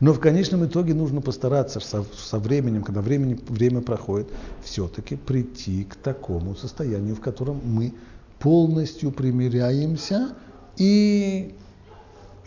Но 0.00 0.12
в 0.12 0.20
конечном 0.20 0.64
итоге 0.66 0.94
нужно 0.94 1.20
постараться 1.20 1.80
со, 1.80 2.04
со 2.14 2.38
временем, 2.38 2.82
когда 2.82 3.00
времени, 3.00 3.38
время 3.48 3.80
проходит, 3.80 4.28
все-таки 4.62 5.16
прийти 5.16 5.84
к 5.84 5.96
такому 5.96 6.54
состоянию, 6.54 7.14
в 7.14 7.20
котором 7.20 7.60
мы 7.64 7.94
полностью 8.38 9.10
примиряемся 9.12 10.34
и 10.76 11.54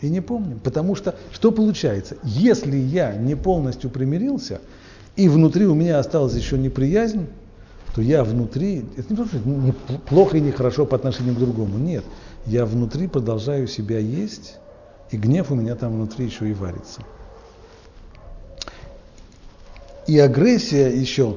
И 0.00 0.08
не 0.08 0.20
помним. 0.20 0.58
Потому 0.60 0.94
что 0.94 1.14
что 1.32 1.52
получается? 1.52 2.16
Если 2.22 2.76
я 2.76 3.14
не 3.14 3.34
полностью 3.34 3.90
примирился, 3.90 4.60
и 5.16 5.28
внутри 5.28 5.66
у 5.66 5.74
меня 5.74 5.98
осталась 5.98 6.34
еще 6.34 6.58
неприязнь, 6.58 7.26
то 7.94 8.02
я 8.02 8.24
внутри, 8.24 8.84
это 8.96 9.12
не 9.12 9.16
потому, 9.16 9.28
что 9.28 9.38
не 9.48 9.72
плохо 10.06 10.36
и 10.36 10.40
нехорошо 10.40 10.86
по 10.86 10.96
отношению 10.96 11.34
к 11.34 11.38
другому, 11.38 11.78
нет. 11.78 12.04
Я 12.46 12.64
внутри 12.64 13.08
продолжаю 13.08 13.66
себя 13.66 13.98
есть, 13.98 14.58
и 15.10 15.16
гнев 15.16 15.50
у 15.50 15.54
меня 15.54 15.74
там 15.74 15.94
внутри 15.94 16.26
еще 16.26 16.48
и 16.48 16.54
варится. 16.54 17.02
И 20.06 20.18
агрессия 20.18 20.88
еще, 20.88 21.36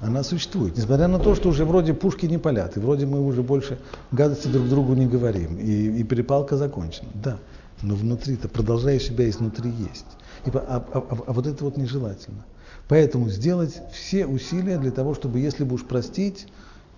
она 0.00 0.22
существует. 0.22 0.76
Несмотря 0.76 1.06
на 1.08 1.18
то, 1.18 1.34
что 1.34 1.50
уже 1.50 1.64
вроде 1.64 1.94
пушки 1.94 2.26
не 2.26 2.38
палят, 2.38 2.76
и 2.76 2.80
вроде 2.80 3.06
мы 3.06 3.24
уже 3.24 3.42
больше 3.42 3.78
гадости 4.10 4.48
друг 4.48 4.68
другу 4.68 4.94
не 4.94 5.06
говорим, 5.06 5.58
и, 5.58 6.00
и 6.00 6.02
перепалка 6.02 6.56
закончена. 6.56 7.08
Да, 7.14 7.38
но 7.84 7.94
внутри-то 7.94 8.48
продолжая 8.48 8.98
себя 8.98 9.28
изнутри 9.28 9.70
есть. 9.70 10.06
И, 10.46 10.50
а, 10.54 10.60
а, 10.92 10.98
а, 10.98 11.18
а 11.26 11.32
вот 11.32 11.46
это 11.46 11.64
вот 11.64 11.76
нежелательно. 11.76 12.44
Поэтому 12.88 13.28
сделать 13.28 13.80
все 13.92 14.26
усилия 14.26 14.78
для 14.78 14.90
того, 14.90 15.14
чтобы, 15.14 15.38
если 15.38 15.64
будешь 15.64 15.84
простить, 15.84 16.46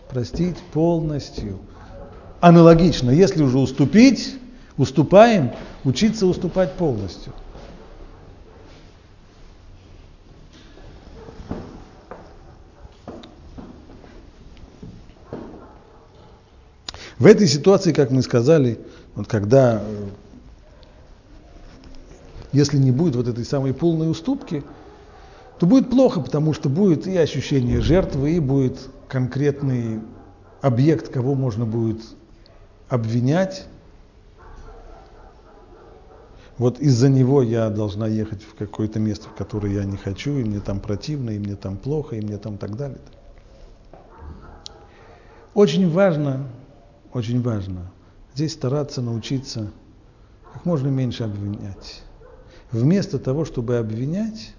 простить 0.09 0.57
полностью. 0.73 1.59
Аналогично, 2.40 3.11
если 3.11 3.43
уже 3.43 3.59
уступить, 3.59 4.37
уступаем, 4.76 5.52
учиться 5.85 6.26
уступать 6.26 6.73
полностью. 6.75 7.33
В 17.19 17.25
этой 17.25 17.47
ситуации, 17.47 17.93
как 17.93 18.11
мы 18.11 18.23
сказали, 18.23 18.78
вот 19.14 19.26
когда, 19.26 19.83
э, 19.83 20.09
если 22.53 22.79
не 22.79 22.91
будет 22.91 23.17
вот 23.17 23.29
этой 23.29 23.45
самой 23.45 23.75
полной 23.75 24.11
уступки, 24.11 24.62
то 25.59 25.67
будет 25.67 25.91
плохо, 25.91 26.21
потому 26.21 26.53
что 26.53 26.69
будет 26.69 27.07
и 27.07 27.17
ощущение 27.17 27.81
жертвы, 27.81 28.33
и 28.33 28.41
будет 28.41 28.88
конкретный 29.09 30.00
объект, 30.61 31.09
кого 31.09 31.35
можно 31.35 31.65
будет 31.65 32.00
обвинять. 32.88 33.67
Вот 36.59 36.79
из-за 36.81 37.09
него 37.09 37.43
я 37.43 37.69
должна 37.69 38.07
ехать 38.07 38.43
в 38.43 38.55
какое-то 38.55 38.99
место, 38.99 39.29
в 39.29 39.35
которое 39.35 39.75
я 39.75 39.85
не 39.85 39.97
хочу, 39.97 40.38
и 40.38 40.45
мне 40.45 40.61
там 40.61 40.81
противно, 40.81 41.31
и 41.31 41.38
мне 41.38 41.55
там 41.55 41.76
плохо, 41.76 42.17
и 42.17 42.21
мне 42.21 42.38
там 42.38 42.57
так 42.57 42.76
далее. 42.76 43.00
Очень 45.55 45.91
важно, 45.91 46.47
очень 47.12 47.43
важно 47.43 47.91
здесь 48.37 48.53
стараться 48.53 49.00
научиться 49.00 49.71
как 50.53 50.67
можно 50.67 50.88
меньше 50.88 51.25
обвинять. 51.25 52.03
Вместо 52.73 53.19
того, 53.19 53.45
чтобы 53.45 53.79
обвинять, 53.79 54.53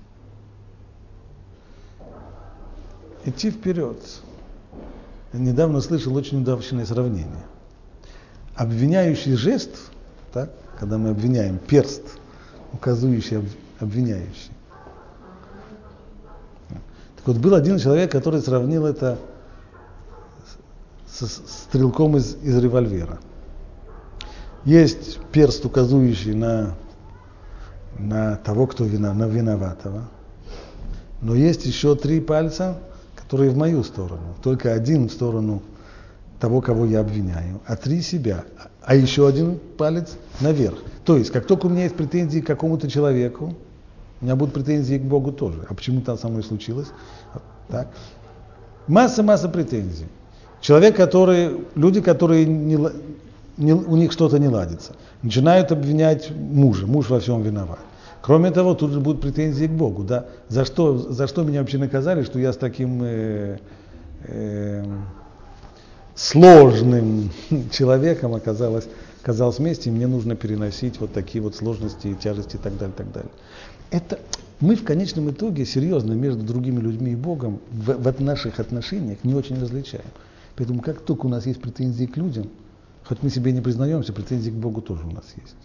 идти 3.26 3.52
вперед. 3.52 3.98
Я 5.34 5.40
недавно 5.40 5.82
слышал 5.82 6.16
очень 6.16 6.42
удачное 6.42 6.86
сравнение. 6.86 7.46
Обвиняющий 8.56 9.36
жест, 9.36 9.72
так, 10.32 10.52
когда 10.80 10.98
мы 10.98 11.10
обвиняем, 11.10 11.58
перст, 11.60 12.02
указывающий 12.74 13.44
обвиняющий. 13.80 14.52
Так 16.70 17.28
вот, 17.28 17.38
был 17.38 17.54
один 17.56 17.78
человек, 17.78 18.12
который 18.12 18.42
сравнил 18.42 18.86
это 18.86 19.20
с 21.08 21.26
стрелком 21.28 22.18
из, 22.18 22.36
из 22.42 22.58
револьвера. 22.58 23.20
Есть 24.66 25.20
перст, 25.32 25.66
указывающий 25.66 26.34
на, 26.34 26.76
на 27.98 28.36
того, 28.38 28.68
кто 28.68 28.84
вина, 28.84 29.14
на 29.14 29.26
виноватого. 29.26 30.04
Но 31.22 31.36
есть 31.36 31.66
еще 31.66 31.96
три 31.96 32.20
пальца, 32.20 32.78
которые 33.16 33.50
в 33.50 33.58
мою 33.58 33.84
сторону. 33.84 34.36
Только 34.44 34.74
один 34.74 35.08
в 35.08 35.12
сторону 35.12 35.62
того, 36.40 36.62
кого 36.62 36.86
я 36.86 37.00
обвиняю, 37.00 37.62
а 37.66 37.76
три 37.76 38.02
себя. 38.02 38.44
А 38.84 38.96
еще 38.96 39.28
один 39.28 39.60
палец 39.78 40.18
наверх. 40.40 40.78
То 41.04 41.18
есть, 41.18 41.32
как 41.32 41.46
только 41.46 41.66
у 41.66 41.70
меня 41.70 41.84
есть 41.84 41.96
претензии 41.96 42.40
к 42.40 42.48
какому-то 42.48 42.90
человеку, 42.90 43.56
у 44.22 44.26
меня 44.26 44.36
будут 44.36 44.54
претензии 44.54 44.98
к 44.98 45.04
Богу 45.04 45.32
тоже. 45.32 45.66
А 45.70 45.74
почему 45.74 46.02
там 46.02 46.18
со 46.18 46.28
мной 46.28 46.44
случилось? 46.44 46.88
Так. 47.68 47.90
Масса-масса 48.88 49.50
претензий. 49.50 50.08
Человек, 50.62 50.96
который, 50.96 51.66
люди, 51.76 52.02
которые 52.02 52.46
не, 52.46 52.78
не, 53.58 53.74
у 53.74 53.96
них 53.96 54.12
что-то 54.12 54.40
не 54.40 54.48
ладится, 54.48 54.94
начинают 55.24 55.72
обвинять 55.72 56.32
мужа, 56.32 56.88
муж 56.88 57.10
во 57.10 57.20
всем 57.20 57.42
виноват. 57.42 57.80
Кроме 58.22 58.52
того, 58.52 58.74
тут 58.74 58.92
же 58.92 59.00
будут 59.00 59.22
претензии 59.22 59.68
к 59.68 59.72
Богу. 59.72 60.04
Да? 60.04 60.26
За, 60.50 60.66
что, 60.66 60.98
за 60.98 61.28
что 61.28 61.44
меня 61.44 61.62
вообще 61.62 61.78
наказали, 61.78 62.24
что 62.24 62.40
я 62.40 62.52
с 62.52 62.58
таким 62.58 63.02
э, 63.02 63.58
э, 64.24 64.84
сложным 66.14 67.32
человеком 67.72 68.36
оказалась, 68.36 68.88
оказалась 69.24 69.60
вместе, 69.60 69.90
и 69.90 69.94
мне 69.94 70.08
нужно 70.08 70.36
переносить 70.36 71.00
вот 71.00 71.14
такие 71.14 71.42
вот 71.42 71.56
сложности, 71.56 72.18
тяжести 72.22 72.58
и 72.58 72.60
так 72.60 72.78
далее, 72.78 72.94
так 72.98 73.12
далее. 73.12 73.32
Это 73.92 74.20
мы 74.60 74.76
в 74.76 74.84
конечном 74.84 75.30
итоге 75.30 75.66
серьезно 75.66 76.14
между 76.14 76.44
другими 76.44 76.82
людьми 76.82 77.12
и 77.12 77.16
Богом 77.16 77.62
в, 77.72 77.94
в 77.94 78.22
наших 78.22 78.60
отношениях 78.60 79.20
не 79.24 79.36
очень 79.36 79.60
различаем. 79.60 80.04
Поэтому 80.56 80.82
как 80.82 81.00
только 81.02 81.28
у 81.28 81.30
нас 81.30 81.46
есть 81.46 81.62
претензии 81.62 82.06
к 82.06 82.18
людям, 82.18 82.50
хоть 83.08 83.24
мы 83.24 83.30
себе 83.30 83.52
не 83.52 83.62
признаемся, 83.62 84.14
претензии 84.14 84.50
к 84.50 84.56
Богу 84.56 84.82
тоже 84.82 85.04
у 85.06 85.12
нас 85.12 85.26
есть. 85.36 85.56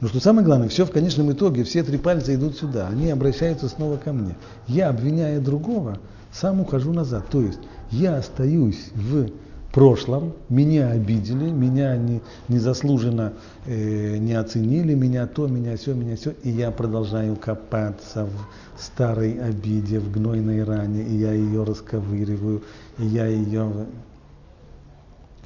Но 0.00 0.08
что 0.08 0.20
самое 0.20 0.44
главное, 0.44 0.68
все 0.68 0.84
в 0.84 0.90
конечном 0.90 1.32
итоге, 1.32 1.64
все 1.64 1.82
три 1.82 1.98
пальца 1.98 2.34
идут 2.34 2.56
сюда, 2.56 2.88
они 2.88 3.10
обращаются 3.10 3.68
снова 3.68 3.96
ко 3.96 4.12
мне. 4.12 4.36
Я, 4.66 4.90
обвиняя 4.90 5.40
другого, 5.40 5.98
сам 6.32 6.60
ухожу 6.60 6.92
назад. 6.92 7.26
То 7.30 7.42
есть 7.42 7.58
я 7.90 8.16
остаюсь 8.16 8.90
в 8.94 9.28
прошлом, 9.72 10.34
меня 10.48 10.90
обидели, 10.90 11.50
меня 11.50 11.96
не, 11.96 12.20
незаслуженно 12.48 13.34
э, 13.66 14.16
не 14.18 14.34
оценили, 14.34 14.94
меня 14.94 15.26
то, 15.26 15.46
меня 15.46 15.76
все, 15.76 15.94
меня 15.94 16.16
все, 16.16 16.32
и 16.42 16.50
я 16.50 16.70
продолжаю 16.70 17.36
копаться 17.36 18.24
в 18.24 18.82
старой 18.82 19.32
обиде, 19.32 19.98
в 19.98 20.10
гнойной 20.10 20.64
ране, 20.64 21.02
и 21.02 21.16
я 21.16 21.32
ее 21.32 21.64
расковыриваю, 21.64 22.62
и 22.98 23.06
я 23.06 23.26
ее... 23.26 23.86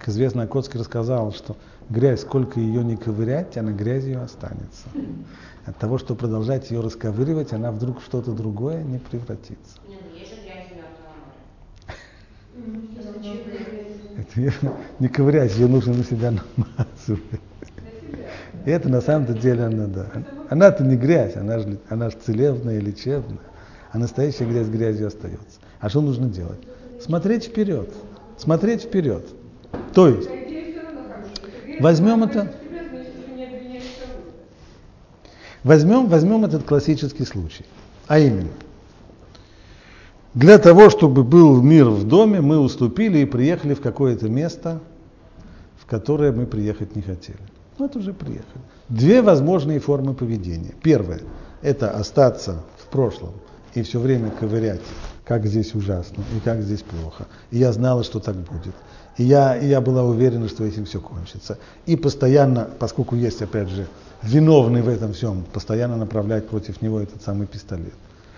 Как 0.03 0.09
известно, 0.09 0.43
Акотский 0.43 0.81
рассказал, 0.81 1.33
что 1.33 1.57
грязь, 1.89 2.23
сколько 2.23 2.59
ее 2.59 2.83
не 2.83 2.97
ковырять, 2.97 3.57
она 3.57 3.71
грязью 3.71 4.21
останется. 4.21 4.89
От 5.65 5.77
того, 5.77 5.97
что 5.97 6.17
продолжать 6.17 6.73
ее 6.73 6.81
расковыривать, 6.81 7.53
она 7.53 7.71
вдруг 7.71 8.01
в 8.01 8.05
что-то 8.05 8.33
другое 8.33 8.83
не 8.83 8.99
превратится. 8.99 9.79
Это 14.17 14.41
ее, 14.41 14.53
не 14.99 15.07
ковырять, 15.07 15.55
ее 15.55 15.69
нужно 15.69 15.95
на 15.95 16.03
себя 16.03 16.33
намазывать. 16.33 17.41
И 18.67 18.71
это 18.71 18.89
на 18.89 19.01
самом 19.01 19.33
деле 19.39 19.67
она, 19.67 19.87
да. 19.87 20.07
Она-то 20.51 20.83
не 20.83 20.97
грязь, 20.97 21.37
она 21.37 21.61
же, 21.61 21.79
она 21.89 22.11
же 22.11 22.17
целебная, 22.27 22.81
лечебная. 22.81 23.39
А 23.93 23.99
настоящая 23.99 24.47
грязь 24.47 24.67
грязью 24.67 25.07
остается. 25.07 25.61
А 25.79 25.89
что 25.89 26.01
нужно 26.01 26.27
делать? 26.29 26.59
Смотреть 27.01 27.45
вперед. 27.45 27.89
Смотреть 28.37 28.83
вперед. 28.83 29.25
То 29.95 30.09
есть, 30.09 30.29
Возьмем 31.83 32.23
это. 32.23 32.53
Возьмем, 35.65 36.07
возьмем 36.07 36.45
этот 36.45 36.65
классический 36.65 37.25
случай. 37.25 37.65
А 38.07 38.19
именно, 38.19 38.51
для 40.35 40.59
того, 40.59 40.91
чтобы 40.91 41.25
был 41.25 41.61
мир 41.61 41.89
в 41.89 42.07
доме, 42.07 42.41
мы 42.41 42.59
уступили 42.59 43.19
и 43.19 43.25
приехали 43.25 43.75
в 43.75 43.81
какое-то 43.81 44.29
место, 44.29 44.81
в 45.77 45.87
которое 45.87 46.33
мы 46.33 46.47
приехать 46.47 46.97
не 46.97 47.03
хотели. 47.03 47.39
Вот 47.79 47.97
уже 47.97 48.13
приехали. 48.13 48.63
Две 48.89 49.23
возможные 49.23 49.79
формы 49.79 50.15
поведения. 50.15 50.75
Первое– 50.83 51.21
это 51.63 51.91
остаться 51.91 52.65
в 52.79 52.87
прошлом 52.87 53.33
и 53.75 53.83
все 53.83 53.99
время 54.01 54.31
ковырять, 54.31 54.81
как 55.25 55.47
здесь 55.47 55.75
ужасно 55.75 56.23
и 56.37 56.41
как 56.41 56.63
здесь 56.63 56.83
плохо. 56.83 57.27
И 57.51 57.59
я 57.59 57.73
знала, 57.73 58.05
что 58.05 58.21
так 58.21 58.37
будет. 58.37 58.75
И 59.19 59.25
я, 59.25 59.57
и 59.57 59.69
я 59.69 59.81
была 59.81 60.05
уверена, 60.05 60.49
что 60.49 60.65
этим 60.65 60.87
все 60.87 61.01
кончится. 61.01 61.59
И 61.87 61.97
постоянно, 61.97 62.69
поскольку 62.79 63.15
есть, 63.15 63.43
опять 63.43 63.69
же, 63.69 63.87
виновный 64.23 64.83
в 64.83 64.89
этом 64.89 65.13
всем, 65.13 65.45
постоянно 65.53 65.97
направлять 65.97 66.49
против 66.49 66.81
него 66.81 67.01
этот 67.01 67.23
самый 67.23 67.47
пистолет. 67.47 67.93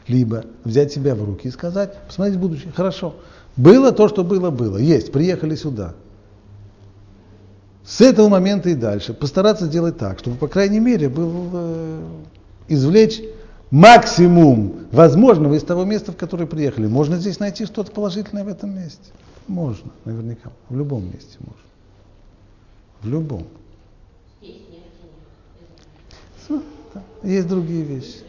Либо 0.08 0.44
взять 0.64 0.92
себя 0.92 1.14
в 1.14 1.24
руки 1.24 1.48
и 1.48 1.50
сказать, 1.50 1.96
посмотреть 2.06 2.38
будущее, 2.38 2.72
хорошо, 2.74 3.14
было 3.56 3.92
то, 3.92 4.08
что 4.08 4.24
было, 4.24 4.50
было, 4.50 4.76
есть, 4.76 5.12
приехали 5.12 5.54
сюда. 5.54 5.94
С 7.86 8.00
этого 8.00 8.28
момента 8.28 8.70
и 8.70 8.74
дальше 8.74 9.14
постараться 9.14 9.66
сделать 9.66 9.98
так, 9.98 10.18
чтобы, 10.18 10.36
по 10.36 10.48
крайней 10.48 10.80
мере, 10.80 11.08
был 11.08 11.50
э, 11.52 12.02
извлечь 12.68 13.20
максимум 13.70 14.86
возможного 14.90 15.54
из 15.54 15.62
того 15.62 15.84
места, 15.84 16.12
в 16.12 16.16
которое 16.16 16.46
приехали. 16.46 16.86
Можно 16.86 17.16
здесь 17.16 17.40
найти 17.40 17.66
что-то 17.66 17.92
положительное 17.92 18.44
в 18.44 18.48
этом 18.48 18.74
месте. 18.74 19.10
Можно, 19.46 19.90
наверняка. 20.04 20.50
В 20.68 20.76
любом 20.76 21.04
месте 21.12 21.38
можно. 21.40 21.62
В 23.02 23.08
любом. 23.08 23.46
Есть 27.22 27.48
другие 27.48 27.82
вещи. 27.82 28.22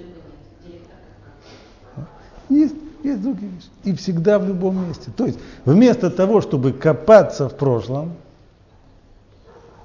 Есть, 2.49 2.75
есть 3.04 3.21
другие 3.21 3.51
вещи. 3.51 3.67
И 3.84 3.93
всегда 3.95 4.39
в 4.39 4.47
любом 4.47 4.88
месте. 4.88 5.12
То 5.15 5.25
есть 5.25 5.39
вместо 5.65 6.10
того, 6.10 6.41
чтобы 6.41 6.73
копаться 6.73 7.49
в 7.49 7.58
прошлом, 7.58 8.13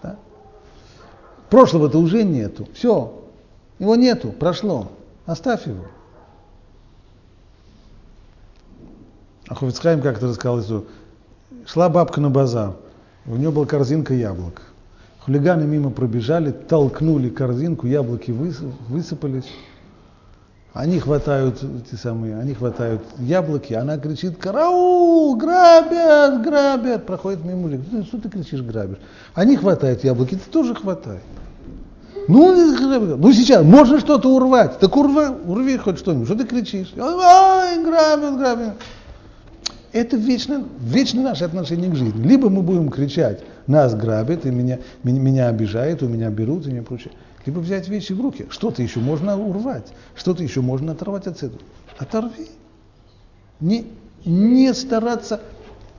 да, 0.03 0.16
прошлого-то 1.49 1.99
уже 1.99 2.23
нету. 2.23 2.69
Все. 2.75 3.25
Его 3.79 3.97
нету, 3.97 4.33
прошло. 4.33 4.90
Оставь 5.27 5.66
его. 5.66 5.85
А 9.49 9.55
Хофицхайм 9.55 10.01
как-то 10.01 10.29
рассказал, 10.29 10.62
что 10.62 10.87
шла 11.66 11.88
бабка 11.88 12.20
на 12.20 12.31
базар, 12.31 12.73
у 13.27 13.37
нее 13.37 13.51
была 13.51 13.66
корзинка 13.66 14.14
яблок. 14.14 14.62
Хулиганы 15.20 15.64
мимо 15.64 15.90
пробежали, 15.90 16.51
толкнули 16.51 17.29
корзинку, 17.29 17.87
яблоки 17.87 18.31
высыпались. 18.31 19.49
Они 20.73 21.01
хватают 21.01 21.62
эти 21.62 21.96
самые, 21.96 22.38
они 22.38 22.55
хватают 22.55 23.03
яблоки, 23.18 23.75
она 23.75 23.99
кричит, 23.99 24.38
караул, 24.38 25.35
грабят, 25.37 26.42
грабят. 26.42 27.07
Проходит 27.07 27.44
мимо 27.44 27.68
«Ну, 27.90 28.05
что 28.05 28.18
ты 28.18 28.29
кричишь, 28.29 28.62
грабишь? 28.62 28.99
Они 29.35 29.57
хватают 29.57 30.05
яблоки, 30.05 30.37
ты 30.37 30.51
тоже 30.51 30.75
хватай. 30.75 31.18
Ну, 32.29 33.16
ну 33.16 33.33
сейчас, 33.33 33.64
можно 33.64 33.99
что-то 33.99 34.33
урвать. 34.33 34.79
Так 34.79 34.96
урва, 34.96 35.37
урви 35.44 35.77
хоть 35.77 35.99
что-нибудь. 35.99 36.27
Что 36.27 36.37
ты 36.37 36.44
кричишь? 36.44 36.92
Ай, 36.96 37.83
грабят, 37.83 38.38
грабят. 38.38 38.75
Это 39.92 40.16
вечно, 40.16 40.68
вечно 40.81 41.22
наше 41.22 41.44
отношение 41.44 41.90
к 41.90 41.96
жизни. 41.96 42.22
Либо 42.22 42.48
мы 42.48 42.62
будем 42.62 42.90
кричать, 42.90 43.40
нас 43.66 43.94
грабят, 43.94 44.46
и 44.46 44.50
меня, 44.50 44.79
меня, 45.03 45.20
меня 45.20 45.48
обижают, 45.48 46.03
у 46.03 46.09
меня 46.09 46.31
берут 46.31 46.66
и 46.66 46.70
мне 46.70 46.83
прочее. 46.83 47.12
Либо 47.44 47.59
взять 47.59 47.88
вещи 47.88 48.12
в 48.12 48.20
руки. 48.20 48.46
Что-то 48.50 48.83
еще 48.83 49.00
можно 49.00 49.37
урвать, 49.37 49.92
что-то 50.14 50.42
еще 50.42 50.61
можно 50.61 50.92
оторвать 50.92 51.26
от 51.26 51.42
этого. 51.42 51.61
Оторви. 51.98 52.48
Не, 53.59 53.87
не 54.24 54.72
стараться, 54.74 55.40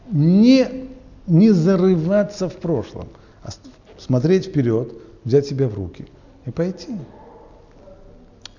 не, 0.10 0.88
не 1.28 1.52
зарываться 1.52 2.48
в 2.48 2.56
прошлом, 2.56 3.08
а 3.44 3.50
смотреть 3.98 4.48
вперед, 4.48 4.94
взять 5.26 5.48
себя 5.48 5.68
в 5.68 5.76
руки 5.76 6.08
и 6.46 6.52
пойти. 6.52 6.96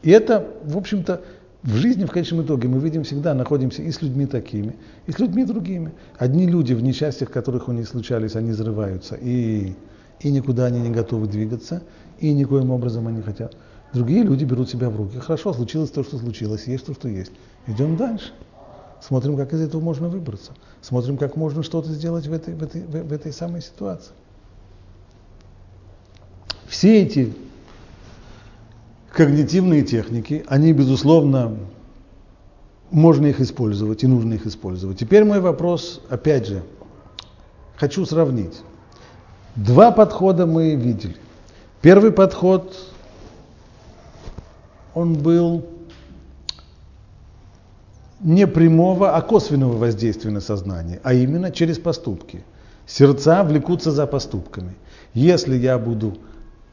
И 0.03 0.11
это, 0.11 0.47
в 0.65 0.77
общем-то, 0.77 1.23
в 1.63 1.75
жизни 1.77 2.05
в 2.05 2.11
конечном 2.11 2.43
итоге 2.43 2.69
мы 2.69 2.81
видим 2.81 3.05
всегда, 3.05 3.35
находимся 3.35 3.83
и 3.83 3.91
с 3.91 4.03
людьми 4.03 4.27
такими, 4.27 4.75
и 5.07 5.13
с 5.13 5.19
людьми 5.19 5.45
другими. 5.45 5.93
Одни 6.19 6.47
люди 6.47 6.73
в 6.73 6.83
несчастьях, 6.83 7.31
которых 7.31 7.69
у 7.69 7.73
них 7.73 7.87
случались, 7.87 8.35
они 8.35 8.51
взрываются, 8.51 9.15
и, 9.15 9.75
и 10.21 10.31
никуда 10.31 10.67
они 10.67 10.81
не 10.81 10.91
готовы 10.91 11.29
двигаться, 11.29 11.83
и 12.19 12.33
никоим 12.33 12.71
образом 12.73 13.07
они 13.07 13.23
хотят. 13.23 13.57
Другие 13.93 14.25
люди 14.25 14.45
берут 14.45 14.71
себя 14.71 14.91
в 14.91 14.97
руки. 14.97 15.19
Хорошо, 15.19 15.53
случилось 15.53 15.91
то, 15.91 16.03
что 16.03 16.19
случилось, 16.19 16.67
есть 16.67 16.87
то, 16.87 16.95
что 16.95 17.09
есть. 17.09 17.33
Идем 17.67 17.97
дальше. 17.97 18.33
Смотрим, 19.01 19.37
как 19.37 19.53
из 19.53 19.61
этого 19.61 19.81
можно 19.81 20.09
выбраться. 20.09 20.53
Смотрим, 20.81 21.17
как 21.17 21.37
можно 21.37 21.63
что-то 21.63 21.91
сделать 21.91 22.27
в 22.27 22.33
этой, 22.33 22.55
в 22.55 22.63
этой, 22.63 22.83
в, 22.83 23.13
этой 23.13 23.33
самой 23.33 23.61
ситуации. 23.61 24.13
Все 26.67 27.03
эти 27.03 27.35
когнитивные 29.13 29.83
техники, 29.83 30.45
они, 30.49 30.73
безусловно, 30.73 31.57
можно 32.91 33.27
их 33.27 33.41
использовать 33.41 34.03
и 34.03 34.07
нужно 34.07 34.35
их 34.35 34.47
использовать. 34.47 34.99
Теперь 34.99 35.25
мой 35.25 35.41
вопрос, 35.41 36.01
опять 36.09 36.47
же, 36.47 36.63
хочу 37.77 38.05
сравнить. 38.07 38.61
Два 39.55 39.91
подхода 39.91 40.47
мы 40.47 40.75
видели. 40.75 41.17
Первый 41.83 42.13
подход, 42.13 42.75
он 44.95 45.15
был 45.15 45.67
не 48.21 48.47
прямого, 48.47 49.17
а 49.17 49.21
косвенного 49.21 49.77
воздействия 49.77 50.31
на 50.31 50.41
сознание, 50.41 51.01
а 51.03 51.13
именно 51.13 51.51
через 51.51 51.79
поступки. 51.79 52.45
Сердца 52.87 53.43
влекутся 53.43 53.91
за 53.91 54.07
поступками. 54.07 54.75
Если 55.13 55.57
я 55.57 55.79
буду 55.79 56.19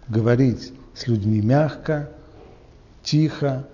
говорить 0.08 0.74
с 0.94 1.08
людьми 1.08 1.42
мягко, 1.42 2.10
тихо, 3.10 3.66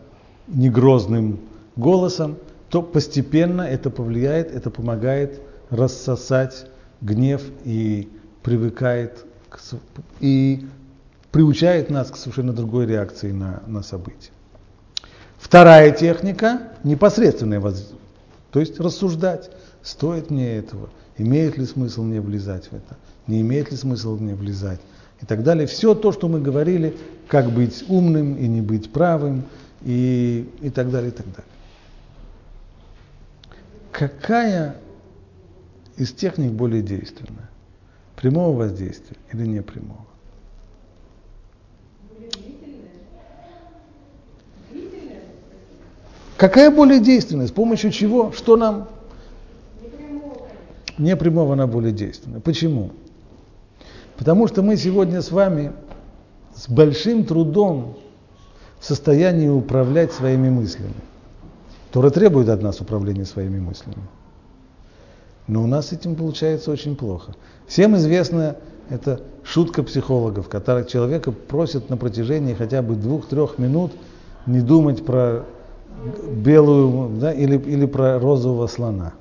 негрозным 0.47 1.39
голосом, 1.75 2.37
то 2.69 2.81
постепенно 2.81 3.61
это 3.61 3.89
повлияет, 3.89 4.53
это 4.53 4.69
помогает 4.69 5.41
рассосать 5.69 6.67
гнев 7.01 7.41
и 7.63 8.09
привыкает 8.43 9.25
к, 9.49 9.59
и 10.19 10.65
приучает 11.31 11.89
нас 11.89 12.11
к 12.11 12.15
совершенно 12.15 12.53
другой 12.53 12.85
реакции 12.85 13.31
на, 13.31 13.61
на 13.67 13.83
события. 13.83 14.31
Вторая 15.37 15.91
техника– 15.91 16.71
непосредственная 16.83 17.59
воздействие, 17.59 17.99
то 18.51 18.59
есть 18.59 18.79
рассуждать, 18.79 19.51
стоит 19.83 20.31
мне 20.31 20.55
этого, 20.55 20.89
имеет 21.17 21.57
ли 21.57 21.65
смысл 21.65 22.03
мне 22.03 22.21
влезать 22.21 22.65
в 22.65 22.73
это, 22.73 22.95
не 23.27 23.41
имеет 23.41 23.71
ли 23.71 23.77
смысл 23.77 24.17
мне 24.17 24.33
влезать 24.33 24.79
и 25.21 25.25
так 25.25 25.43
далее. 25.43 25.67
Все 25.67 25.95
то, 25.95 26.11
что 26.11 26.27
мы 26.27 26.41
говорили, 26.41 26.95
как 27.27 27.51
быть 27.51 27.83
умным 27.87 28.35
и 28.35 28.47
не 28.47 28.61
быть 28.61 28.91
правым, 28.91 29.43
и, 29.83 30.49
и 30.61 30.69
так 30.69 30.91
далее, 30.91 31.11
и 31.11 31.13
так 31.13 31.25
далее. 31.27 31.51
Какая 33.91 34.75
из 35.97 36.11
техник 36.11 36.51
более 36.51 36.81
действенная? 36.81 37.49
Прямого 38.15 38.57
воздействия 38.57 39.17
или 39.31 39.45
непрямого? 39.45 40.05
Какая 46.37 46.69
более 46.69 46.99
действенная? 46.99 47.47
С 47.47 47.51
помощью 47.51 47.91
чего? 47.91 48.31
Что 48.33 48.57
нам? 48.57 48.89
Непрямого 50.97 51.53
она 51.53 51.67
более 51.67 51.93
действенная. 51.93 52.41
Почему? 52.41 52.91
Потому 54.17 54.47
что 54.47 54.61
мы 54.61 54.77
сегодня 54.77 55.21
с 55.21 55.31
вами 55.31 55.73
с 56.55 56.69
большим 56.69 57.25
трудом 57.25 57.97
в 58.79 58.85
состоянии 58.85 59.49
управлять 59.49 60.13
своими 60.13 60.49
мыслями. 60.49 60.93
Тора 61.91 62.09
требует 62.09 62.49
от 62.49 62.61
нас 62.61 62.81
управления 62.81 63.25
своими 63.25 63.59
мыслями. 63.59 64.03
Но 65.47 65.63
у 65.63 65.67
нас 65.67 65.91
этим 65.91 66.15
получается 66.15 66.71
очень 66.71 66.95
плохо. 66.95 67.33
Всем 67.67 67.95
известна 67.95 68.55
эта 68.89 69.21
шутка 69.43 69.83
психологов, 69.83 70.49
которых 70.49 70.87
человека 70.87 71.31
просят 71.31 71.89
на 71.89 71.97
протяжении 71.97 72.53
хотя 72.53 72.81
бы 72.81 72.95
двух-трех 72.95 73.57
минут 73.57 73.91
не 74.45 74.61
думать 74.61 75.05
про 75.05 75.45
белую 76.29 77.17
да, 77.19 77.31
или, 77.31 77.57
или 77.57 77.85
про 77.85 78.19
розового 78.19 78.67
слона. 78.67 79.13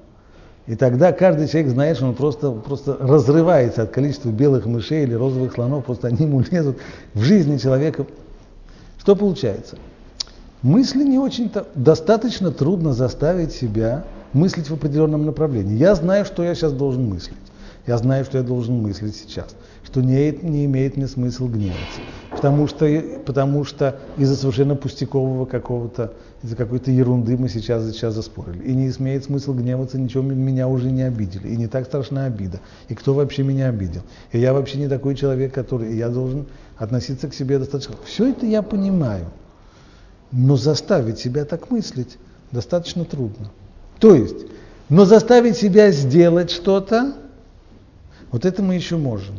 И 0.66 0.76
тогда 0.76 1.12
каждый 1.12 1.46
человек 1.46 1.70
знает, 1.70 1.96
что 1.96 2.06
он 2.06 2.14
просто, 2.14 2.50
просто 2.50 2.96
разрывается 2.98 3.82
от 3.82 3.90
количества 3.90 4.30
белых 4.30 4.64
мышей 4.64 5.02
или 5.02 5.12
розовых 5.12 5.52
слонов, 5.52 5.84
просто 5.84 6.08
они 6.08 6.24
ему 6.24 6.42
лезут 6.50 6.78
в 7.12 7.20
жизни 7.20 7.58
человека. 7.58 8.06
Что 8.98 9.14
получается? 9.14 9.76
Мысли 10.62 11.04
не 11.04 11.18
очень-то, 11.18 11.66
достаточно 11.74 12.50
трудно 12.50 12.94
заставить 12.94 13.52
себя 13.52 14.04
мыслить 14.32 14.70
в 14.70 14.74
определенном 14.74 15.26
направлении. 15.26 15.76
Я 15.76 15.94
знаю, 15.94 16.24
что 16.24 16.42
я 16.42 16.54
сейчас 16.54 16.72
должен 16.72 17.04
мыслить. 17.10 17.36
Я 17.86 17.98
знаю, 17.98 18.24
что 18.24 18.38
я 18.38 18.44
должен 18.44 18.80
мыслить 18.80 19.14
сейчас, 19.14 19.54
что 19.84 20.00
не, 20.00 20.30
не 20.42 20.64
имеет 20.64 20.96
мне 20.96 21.06
смысл 21.06 21.48
гневаться, 21.48 22.00
потому 22.30 22.66
что, 22.66 22.86
потому 23.26 23.64
что 23.64 24.00
из-за 24.16 24.36
совершенно 24.36 24.74
пустякового 24.74 25.44
какого-то, 25.44 26.14
из-за 26.42 26.56
какой-то 26.56 26.90
ерунды 26.90 27.36
мы 27.36 27.50
сейчас, 27.50 27.84
сейчас 27.90 28.14
заспорили. 28.14 28.62
И 28.64 28.72
не 28.72 28.90
имеет 28.90 29.24
смысл 29.24 29.52
гневаться, 29.52 29.98
ничего 29.98 30.22
меня 30.22 30.66
уже 30.66 30.90
не 30.90 31.02
обидели, 31.02 31.48
и 31.48 31.56
не 31.56 31.66
так 31.66 31.84
страшна 31.84 32.24
обида. 32.24 32.60
И 32.88 32.94
кто 32.94 33.12
вообще 33.12 33.42
меня 33.42 33.68
обидел? 33.68 34.00
И 34.32 34.38
я 34.38 34.54
вообще 34.54 34.78
не 34.78 34.88
такой 34.88 35.14
человек, 35.14 35.52
который, 35.52 35.94
я 35.94 36.08
должен 36.08 36.46
относиться 36.78 37.28
к 37.28 37.34
себе 37.34 37.58
достаточно. 37.58 37.96
Все 38.06 38.30
это 38.30 38.46
я 38.46 38.62
понимаю, 38.62 39.26
но 40.32 40.56
заставить 40.56 41.18
себя 41.18 41.44
так 41.44 41.70
мыслить 41.70 42.16
достаточно 42.50 43.04
трудно. 43.04 43.50
То 43.98 44.14
есть, 44.14 44.46
но 44.88 45.04
заставить 45.04 45.56
себя 45.56 45.90
сделать 45.90 46.50
что-то, 46.50 47.14
вот 48.34 48.44
это 48.44 48.64
мы 48.64 48.74
еще 48.74 48.96
можем. 48.96 49.36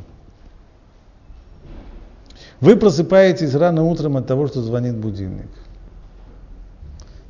Вы 2.61 2.77
просыпаетесь 2.77 3.53
рано 3.53 3.83
утром 3.83 4.15
от 4.15 4.25
того, 4.25 4.47
что 4.47 4.61
звонит 4.61 4.95
будильник. 4.95 5.49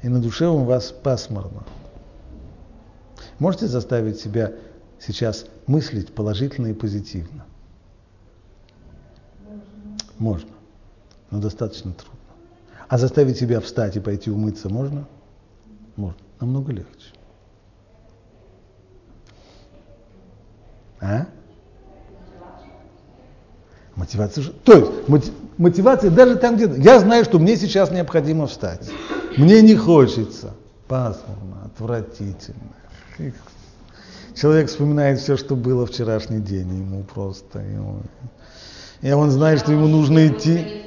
И 0.03 0.07
на 0.07 0.21
душе 0.21 0.45
у 0.45 0.63
вас 0.63 0.91
пасмурно. 0.91 1.63
Можете 3.39 3.65
заставить 3.65 4.19
себя 4.19 4.51
сейчас 4.99 5.47
мыслить 5.65 6.13
положительно 6.13 6.67
и 6.67 6.73
позитивно? 6.73 7.47
Можно. 10.19 10.51
Но 11.31 11.39
достаточно 11.39 11.93
трудно. 11.93 12.19
А 12.87 12.99
заставить 12.99 13.39
себя 13.39 13.59
встать 13.59 13.95
и 13.95 13.99
пойти 13.99 14.29
умыться 14.29 14.69
можно? 14.69 15.07
Можно. 15.95 16.19
Намного 16.39 16.73
легче. 16.73 17.09
А? 21.01 21.25
Мотивация 23.95 24.43
же... 24.43 24.51
То 24.51 24.73
есть 24.73 24.91
моти- 25.07 25.31
мотивация 25.57 26.11
даже 26.11 26.35
там, 26.35 26.55
где... 26.55 26.69
Я 26.81 26.99
знаю, 26.99 27.23
что 27.23 27.39
мне 27.39 27.55
сейчас 27.55 27.91
необходимо 27.91 28.47
встать. 28.47 28.89
Мне 29.37 29.61
не 29.61 29.75
хочется. 29.75 30.51
Пасмурно, 30.87 31.65
отвратительно. 31.65 32.75
Человек 34.35 34.67
вспоминает 34.67 35.19
все, 35.19 35.37
что 35.37 35.55
было 35.55 35.85
вчерашний 35.85 36.39
день. 36.39 36.79
Ему 36.79 37.03
просто... 37.03 37.59
Ему... 37.59 38.01
И 39.01 39.11
он 39.11 39.31
знает, 39.31 39.59
что 39.59 39.71
ему 39.71 39.87
нужно 39.87 40.27
идти. 40.27 40.83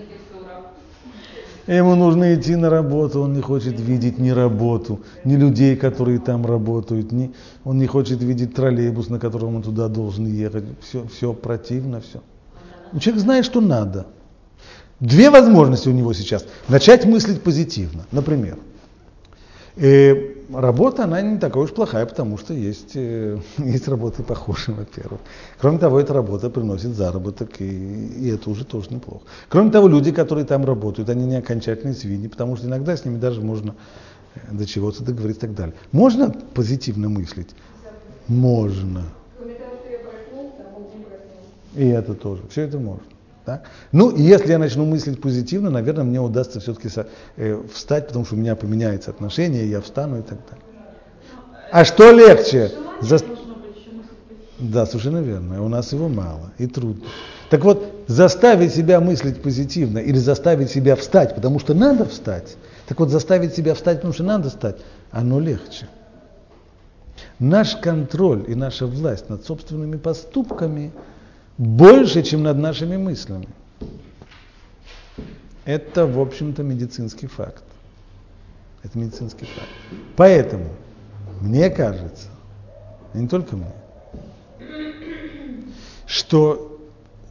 Ему 1.67 1.97
нужно 1.97 2.35
идти 2.35 2.57
на 2.57 2.71
работу, 2.71 3.21
он 3.21 3.35
не 3.35 3.43
хочет 3.43 3.79
видеть 3.79 4.19
ни 4.19 4.31
работу, 4.31 5.01
ни 5.25 5.37
людей, 5.37 5.77
которые 5.77 6.19
там 6.19 6.47
работают, 6.47 7.13
ни, 7.13 7.35
он 7.63 7.79
не 7.79 7.87
хочет 7.87 8.23
видеть 8.23 8.55
троллейбус, 8.55 9.11
на 9.11 9.19
котором 9.19 9.57
он 9.57 9.63
туда 9.63 9.89
должен 9.89 10.27
ехать. 10.27 10.65
Все, 10.81 11.07
все 11.09 11.35
противно, 11.35 12.01
все. 12.01 12.23
Человек 13.01 13.23
знает, 13.23 13.45
что 13.45 13.61
надо. 13.61 14.07
Две 15.01 15.31
возможности 15.31 15.89
у 15.89 15.93
него 15.93 16.13
сейчас. 16.13 16.45
Начать 16.69 17.05
мыслить 17.05 17.43
позитивно. 17.43 18.05
Например, 18.11 18.59
э, 19.77 20.35
работа, 20.53 21.05
она 21.05 21.21
не 21.23 21.39
такая 21.39 21.63
уж 21.63 21.71
плохая, 21.71 22.05
потому 22.07 22.37
что 22.39 22.53
есть, 22.55 22.93
э, 22.95 23.39
есть 23.59 23.89
работы 23.89 24.23
похожие, 24.23 24.77
во-первых. 24.77 25.21
Кроме 25.61 25.79
того, 25.79 26.01
эта 26.01 26.15
работа 26.15 26.51
приносит 26.51 26.95
заработок, 26.95 27.61
и, 27.61 27.65
и 27.65 28.29
это 28.29 28.51
уже 28.51 28.65
тоже 28.65 28.89
неплохо. 28.91 29.23
Кроме 29.49 29.71
того, 29.71 29.89
люди, 29.89 30.11
которые 30.11 30.45
там 30.45 30.65
работают, 30.65 31.09
они 31.11 31.27
не 31.27 31.37
окончательные 31.37 31.95
свиньи, 31.95 32.29
потому 32.29 32.57
что 32.57 32.67
иногда 32.67 32.97
с 32.97 33.05
ними 33.05 33.19
даже 33.19 33.41
можно 33.41 33.75
э, 34.35 34.41
до 34.51 34.67
чего-то 34.67 35.05
договориться 35.05 35.47
и 35.47 35.49
так 35.49 35.57
далее. 35.57 35.75
Можно 35.93 36.31
позитивно 36.55 37.09
мыслить? 37.09 37.51
Можно. 38.27 39.05
Кроме 39.39 39.55
того, 39.55 39.77
что 39.81 39.91
я 39.91 39.99
проснулся, 39.99 40.63
а 40.65 40.77
он 40.77 40.83
не 40.83 41.05
проснулся. 41.05 41.49
И 41.79 41.87
это 41.87 42.15
тоже. 42.15 42.43
Все 42.51 42.63
это 42.63 42.79
можно. 42.79 43.05
Так? 43.45 43.63
Ну, 43.93 44.11
и 44.11 44.21
если 44.21 44.51
я 44.51 44.59
начну 44.59 44.85
мыслить 44.85 45.21
позитивно, 45.21 45.71
наверное, 45.71 46.03
мне 46.03 46.21
удастся 46.21 46.59
все-таки 46.59 46.89
э, 47.37 47.63
встать, 47.73 48.09
потому 48.09 48.25
что 48.25 48.35
у 48.35 48.39
меня 48.39 48.57
поменяется 48.57 49.13
отношение, 49.13 49.71
я 49.71 49.81
встану 49.81 50.19
и 50.19 50.23
так 50.23 50.39
далее. 50.51 50.65
А 51.71 51.85
что 51.85 52.11
легче? 52.11 52.73
За-. 53.01 53.21
Да, 54.59 54.87
совершенно 54.87 55.19
верно. 55.19 55.65
У 55.65 55.69
нас 55.69 55.93
его 55.93 56.09
мало 56.09 56.51
и 56.59 56.67
трудно. 56.67 57.05
Так 57.49 57.65
вот, 57.65 57.87
заставить 58.09 58.75
себя 58.75 59.01
мыслить 59.01 59.41
позитивно 59.41 59.99
или 59.99 60.19
заставить 60.19 60.71
себя 60.71 60.97
встать, 60.97 61.37
потому 61.37 61.61
что 61.61 61.75
надо 61.75 62.07
встать. 62.07 62.57
Так 62.89 62.99
вот, 62.99 63.11
заставить 63.11 63.55
себя 63.55 63.75
встать, 63.75 63.99
потому 63.99 64.15
что 64.15 64.25
надо 64.25 64.51
встать, 64.51 64.79
оно 65.13 65.39
легче. 65.39 65.87
Наш 67.39 67.77
контроль 67.77 68.45
и 68.49 68.57
наша 68.57 68.87
власть 68.87 69.31
над 69.31 69.47
собственными 69.47 69.97
поступками 69.97 70.91
больше, 71.59 72.23
чем 72.23 72.45
над 72.45 72.57
нашими 72.57 72.97
мыслями. 72.97 73.49
Это, 75.65 76.07
в 76.07 76.19
общем-то, 76.19 76.63
медицинский 76.63 77.27
факт. 77.27 77.63
Это 78.83 78.97
медицинский 78.97 79.45
факт. 79.45 79.69
Поэтому, 80.17 80.71
мне 81.41 81.69
кажется, 81.69 82.29
и 83.13 83.19
не 83.19 83.29
только 83.29 83.57
мне, 83.57 83.73
что 86.07 86.81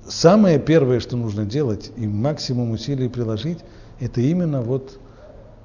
самое 0.08 0.60
первое, 0.60 1.00
что 1.00 1.18
нужно 1.18 1.46
делать 1.46 1.92
и 1.96 2.06
максимум 2.06 2.72
усилий 2.72 3.10
приложить, 3.10 3.60
это 4.00 4.22
именно 4.22 4.62
вот 4.62 5.00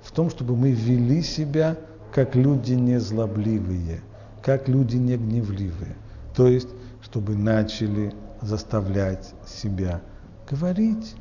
в 0.03 0.13
том, 0.13 0.31
чтобы 0.31 0.57
мы 0.57 0.71
вели 0.71 1.23
себя 1.23 1.77
как 2.13 2.35
люди 2.35 2.73
не 2.73 2.99
злобливые, 2.99 4.01
как 4.41 4.69
люди 4.69 4.97
не 4.97 5.17
гневливые. 5.17 5.97
То 6.35 6.47
есть, 6.47 6.69
чтобы 7.03 7.37
начали 7.37 8.15
заставлять 8.43 9.33
себя 9.47 10.01
говорить 10.49 11.15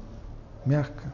мягко. 0.65 1.13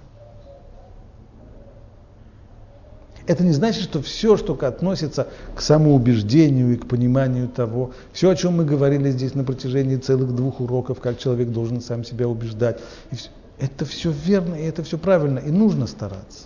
Это 3.27 3.43
не 3.43 3.51
значит, 3.51 3.83
что 3.83 4.01
все, 4.01 4.37
что 4.37 4.53
относится 4.53 5.27
к 5.53 5.61
самоубеждению 5.61 6.73
и 6.73 6.77
к 6.77 6.87
пониманию 6.87 7.49
того, 7.49 7.91
все, 8.13 8.29
о 8.29 8.35
чем 8.35 8.55
мы 8.55 8.63
говорили 8.63 9.11
здесь 9.11 9.35
на 9.35 9.43
протяжении 9.43 9.97
целых 9.97 10.33
двух 10.33 10.61
уроков, 10.61 11.01
как 11.01 11.19
человек 11.19 11.49
должен 11.49 11.81
сам 11.81 12.05
себя 12.05 12.27
убеждать, 12.27 12.79
и 13.11 13.15
всё, 13.15 13.29
это 13.59 13.85
все 13.85 14.11
верно, 14.11 14.55
и 14.55 14.63
это 14.63 14.81
все 14.83 14.97
правильно, 14.97 15.39
и 15.39 15.51
нужно 15.51 15.87
стараться. 15.87 16.45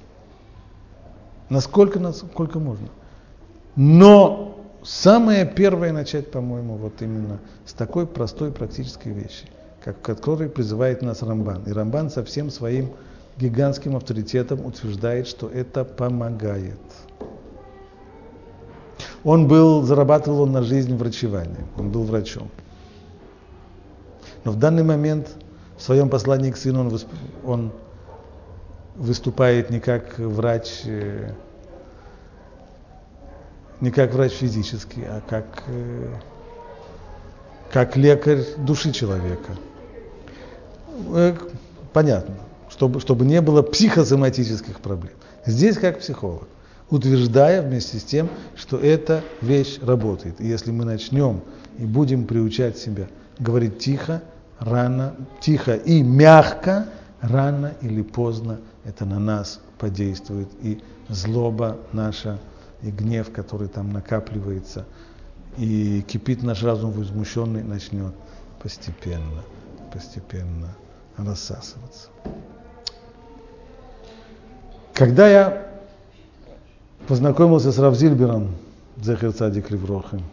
Насколько, 1.50 2.00
насколько 2.00 2.58
можно. 2.58 2.88
Но 3.76 4.51
самое 4.84 5.46
первое 5.46 5.92
начать, 5.92 6.32
по-моему, 6.32 6.76
вот 6.76 7.02
именно 7.02 7.40
с 7.66 7.74
такой 7.74 8.08
простой 8.08 8.52
практической 8.52 9.10
вещи, 9.10 9.46
как, 9.84 10.02
которой 10.02 10.50
призывает 10.50 11.02
нас 11.02 11.22
Рамбан. 11.22 11.64
И 11.66 11.72
Рамбан 11.72 12.10
со 12.10 12.24
всем 12.24 12.50
своим 12.50 12.92
гигантским 13.38 13.96
авторитетом 13.96 14.66
утверждает, 14.66 15.28
что 15.28 15.50
это 15.50 15.84
помогает. 15.84 16.80
Он 19.24 19.48
был, 19.48 19.84
зарабатывал 19.84 20.42
он 20.42 20.52
на 20.52 20.64
жизнь 20.64 20.96
врачеванием, 20.96 21.68
он 21.78 21.92
был 21.92 22.04
врачом. 22.04 22.50
Но 24.44 24.52
в 24.52 24.58
данный 24.58 24.84
момент 24.84 25.30
в 25.78 25.84
своем 25.84 26.10
послании 26.10 26.52
к 26.52 26.58
сыну 26.58 26.82
он, 26.82 27.00
он 27.44 27.72
выступает 28.96 29.70
не 29.70 29.80
как 29.80 30.18
врач, 30.18 30.82
э, 30.86 31.32
не 33.82 33.92
как 33.92 34.14
врач 34.14 34.32
физический, 34.32 35.04
а 35.04 35.22
как, 35.28 35.64
э, 35.68 36.08
как 37.72 37.98
лекарь 37.98 38.44
души 38.58 38.92
человека. 38.92 39.58
Э, 41.14 41.36
Понятно, 41.94 42.36
чтобы, 42.70 43.00
чтобы 43.02 43.26
не 43.26 43.42
было 43.42 43.62
психосоматических 43.62 44.80
проблем. 44.80 45.14
Здесь 45.46 45.78
как 45.78 46.00
психолог, 46.00 46.48
утверждая 46.90 47.62
вместе 47.62 48.00
с 48.00 48.04
тем, 48.04 48.30
что 48.56 48.78
эта 48.78 49.24
вещь 49.42 49.80
работает. 49.82 50.40
И 50.40 50.48
если 50.48 50.72
мы 50.72 50.86
начнем 50.86 51.42
и 51.78 51.86
будем 51.86 52.26
приучать 52.26 52.78
себя 52.78 53.08
говорить 53.40 53.80
тихо, 53.80 54.22
рано, 54.60 55.16
тихо 55.42 55.76
и 55.76 56.02
мягко, 56.02 56.86
рано 57.20 57.74
или 57.82 58.02
поздно 58.02 58.60
это 58.86 59.06
на 59.06 59.20
нас 59.20 59.60
подействует. 59.78 60.48
И 60.62 60.80
злоба 61.10 61.78
наша, 61.92 62.40
и 62.84 62.92
гнев, 62.92 63.32
который 63.32 63.68
там 63.68 63.92
накапливается, 63.92 64.86
и 65.58 66.02
кипит 66.08 66.44
наш 66.44 66.64
разум 66.64 66.92
возмущенный, 66.92 67.64
начнет 67.64 68.14
постепенно, 68.62 69.44
постепенно 69.94 70.76
рассасываться. 71.18 72.10
Когда 74.94 75.28
я 75.28 75.68
познакомился 77.08 77.72
с 77.72 77.80
Равзильбером, 77.80 78.56
Зехер 79.02 79.34
Цадик 79.34 79.72
Леврохим, 79.72 80.24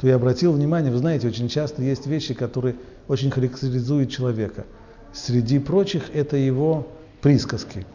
то 0.00 0.08
я 0.08 0.16
обратил 0.16 0.52
внимание, 0.52 0.90
вы 0.90 0.98
знаете, 0.98 1.28
очень 1.28 1.48
часто 1.48 1.82
есть 1.82 2.06
вещи, 2.06 2.34
которые 2.34 2.74
очень 3.06 3.30
характеризуют 3.30 4.10
человека. 4.10 4.64
Среди 5.12 5.60
прочих 5.60 6.14
это 6.14 6.36
его 6.36 6.88
присказки. 7.20 7.86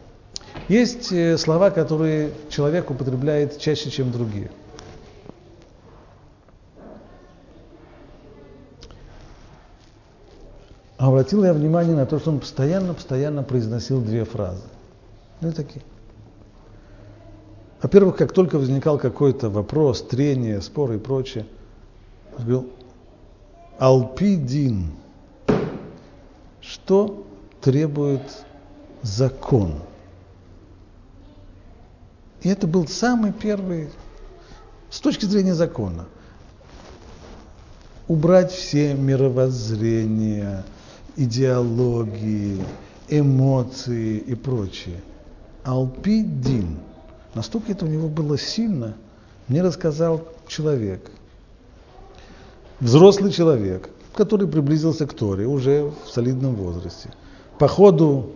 Есть 0.67 1.11
э, 1.11 1.37
слова, 1.37 1.69
которые 1.71 2.31
человек 2.49 2.89
употребляет 2.91 3.57
чаще, 3.57 3.89
чем 3.89 4.11
другие. 4.11 4.51
Обратил 10.97 11.45
я 11.45 11.53
внимание 11.53 11.95
на 11.95 12.05
то, 12.05 12.19
что 12.19 12.31
он 12.31 12.39
постоянно-постоянно 12.39 13.43
произносил 13.43 14.01
две 14.01 14.25
фразы. 14.25 14.63
Ну 15.41 15.49
и 15.49 15.51
такие. 15.51 15.83
Во-первых, 17.81 18.17
как 18.17 18.33
только 18.33 18.57
возникал 18.57 18.97
какой-то 18.97 19.49
вопрос, 19.49 20.01
трение, 20.01 20.61
спор 20.61 20.93
и 20.93 20.97
прочее, 20.97 21.45
он 22.37 22.43
говорил, 22.43 22.69
Алпидин, 23.77 24.91
что 26.59 27.23
требует 27.61 28.23
закон? 29.03 29.75
И 32.41 32.49
это 32.49 32.67
был 32.67 32.87
самый 32.87 33.33
первый, 33.33 33.89
с 34.89 34.99
точки 34.99 35.25
зрения 35.25 35.55
закона, 35.55 36.05
убрать 38.07 38.51
все 38.51 38.93
мировоззрения, 38.93 40.63
идеологии, 41.15 42.63
эмоции 43.09 44.17
и 44.17 44.35
прочее. 44.35 45.01
Алпидин. 45.63 46.79
Настолько 47.33 47.73
это 47.73 47.85
у 47.85 47.89
него 47.89 48.07
было 48.07 48.37
сильно, 48.37 48.95
мне 49.47 49.61
рассказал 49.61 50.27
человек, 50.47 51.11
взрослый 52.79 53.31
человек, 53.31 53.89
который 54.13 54.47
приблизился 54.47 55.05
к 55.05 55.13
Торе 55.13 55.45
уже 55.45 55.91
в 56.05 56.09
солидном 56.09 56.55
возрасте. 56.55 57.09
По 57.59 57.67
ходу 57.67 58.31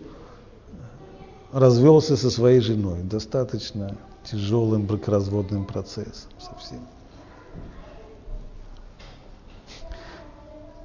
развелся 1.52 2.16
со 2.16 2.30
своей 2.30 2.62
женой, 2.62 3.02
достаточно 3.04 3.98
тяжелым 4.24 4.86
бракоразводным 4.86 5.66
процессом 5.66 6.32
совсем. 6.40 6.88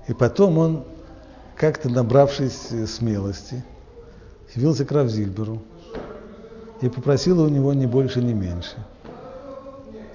И 0.09 0.15
потом 0.15 0.59
он 0.59 0.85
как-то 1.57 1.89
набравшись 1.89 2.69
э, 2.71 2.87
смелости, 2.87 3.65
явился 4.55 4.85
к 4.85 4.93
Равзильберу 4.93 5.63
и 6.81 6.89
попросила 6.89 7.45
у 7.45 7.49
него 7.49 7.73
не 7.75 7.87
больше, 7.87 8.23
не 8.23 8.35
меньше, 8.35 8.77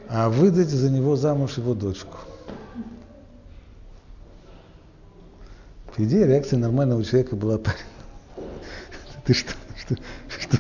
а 0.07 0.29
выдать 0.29 0.69
за 0.69 0.89
него 0.89 1.15
замуж 1.15 1.57
его 1.57 1.73
дочку. 1.73 2.17
По 5.95 6.03
идее, 6.03 6.25
реакция 6.25 6.57
нормального 6.57 7.03
человека 7.03 7.35
была 7.35 7.59
Ты 9.25 9.33
что, 9.33 9.53
что, 9.81 9.95
что, 10.27 10.57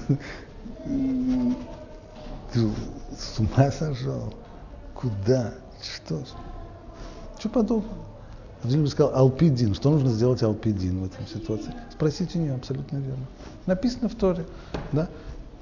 ты 2.53 2.69
с 3.17 3.39
ума 3.39 3.71
сошел? 3.71 4.33
Куда? 4.93 5.53
Что? 5.81 6.23
Что 7.39 7.49
подобного? 7.49 8.11
Абдулин 8.63 8.87
сказал 8.87 9.15
Алпидин. 9.15 9.73
Что 9.73 9.89
нужно 9.89 10.09
сделать 10.09 10.43
Алпидин 10.43 11.01
в 11.01 11.05
этой 11.05 11.25
ситуации? 11.27 11.73
Спросите 11.91 12.37
у 12.37 12.41
нее, 12.41 12.53
абсолютно 12.53 12.97
верно. 12.97 13.25
Написано 13.65 14.09
в 14.09 14.15
Торе. 14.15 14.45
Да? 14.91 15.09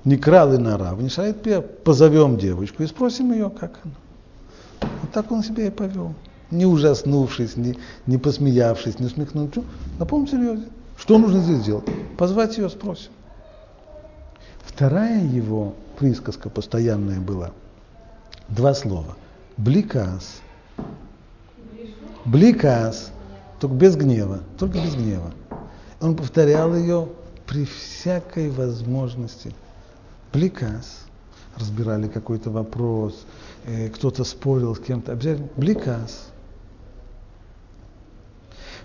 Не 0.03 0.17
крал 0.17 0.53
и 0.53 0.57
нара. 0.57 0.95
Не 0.95 1.09
шарит. 1.09 1.37
Позовем 1.83 2.37
девочку 2.37 2.83
и 2.83 2.87
спросим 2.87 3.31
ее, 3.31 3.49
как 3.49 3.79
она. 3.83 3.93
Вот 5.01 5.11
так 5.11 5.31
он 5.31 5.43
себя 5.43 5.67
и 5.67 5.69
повел. 5.69 6.13
Не 6.51 6.65
ужаснувшись, 6.65 7.55
не, 7.55 7.77
не 8.07 8.17
посмеявшись, 8.17 8.99
не 8.99 9.05
усмехнувшись. 9.05 9.63
На 9.99 10.05
полном 10.05 10.27
серьезе. 10.27 10.65
Что 10.97 11.17
нужно 11.17 11.41
здесь 11.41 11.59
сделать? 11.59 11.85
Позвать 12.17 12.57
ее, 12.57 12.69
спросим. 12.69 13.11
Вторая 14.79 15.21
его 15.25 15.75
присказка 15.97 16.49
постоянная 16.49 17.19
была. 17.19 17.51
Два 18.47 18.73
слова. 18.73 19.17
Бликас. 19.57 20.39
Бликас. 22.23 23.11
Только 23.59 23.75
без 23.75 23.97
гнева. 23.97 24.39
Только 24.57 24.77
без 24.77 24.95
гнева. 24.95 25.33
Он 25.99 26.15
повторял 26.15 26.73
ее 26.73 27.09
при 27.45 27.65
всякой 27.65 28.51
возможности. 28.51 29.53
Бликас. 30.31 31.01
Разбирали 31.57 32.07
какой-то 32.07 32.49
вопрос, 32.49 33.25
э, 33.65 33.89
кто-то 33.89 34.23
спорил 34.23 34.77
с 34.77 34.79
кем-то. 34.79 35.11
Обязательно 35.11 35.49
бликас. 35.57 36.29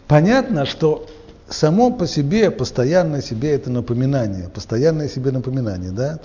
Понятно, 0.09 0.66
что 0.66 1.07
само 1.48 1.90
по 1.90 2.07
себе, 2.07 2.50
постоянное 2.50 3.20
себе 3.20 3.52
это 3.52 3.70
напоминание, 3.70 4.48
постоянное 4.48 5.09
себе 5.09 5.30
напоминание, 5.30 5.90
да? 5.90 6.18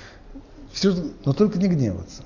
Все, 0.72 0.94
но 1.24 1.32
только 1.32 1.58
не 1.58 1.68
гневаться. 1.68 2.22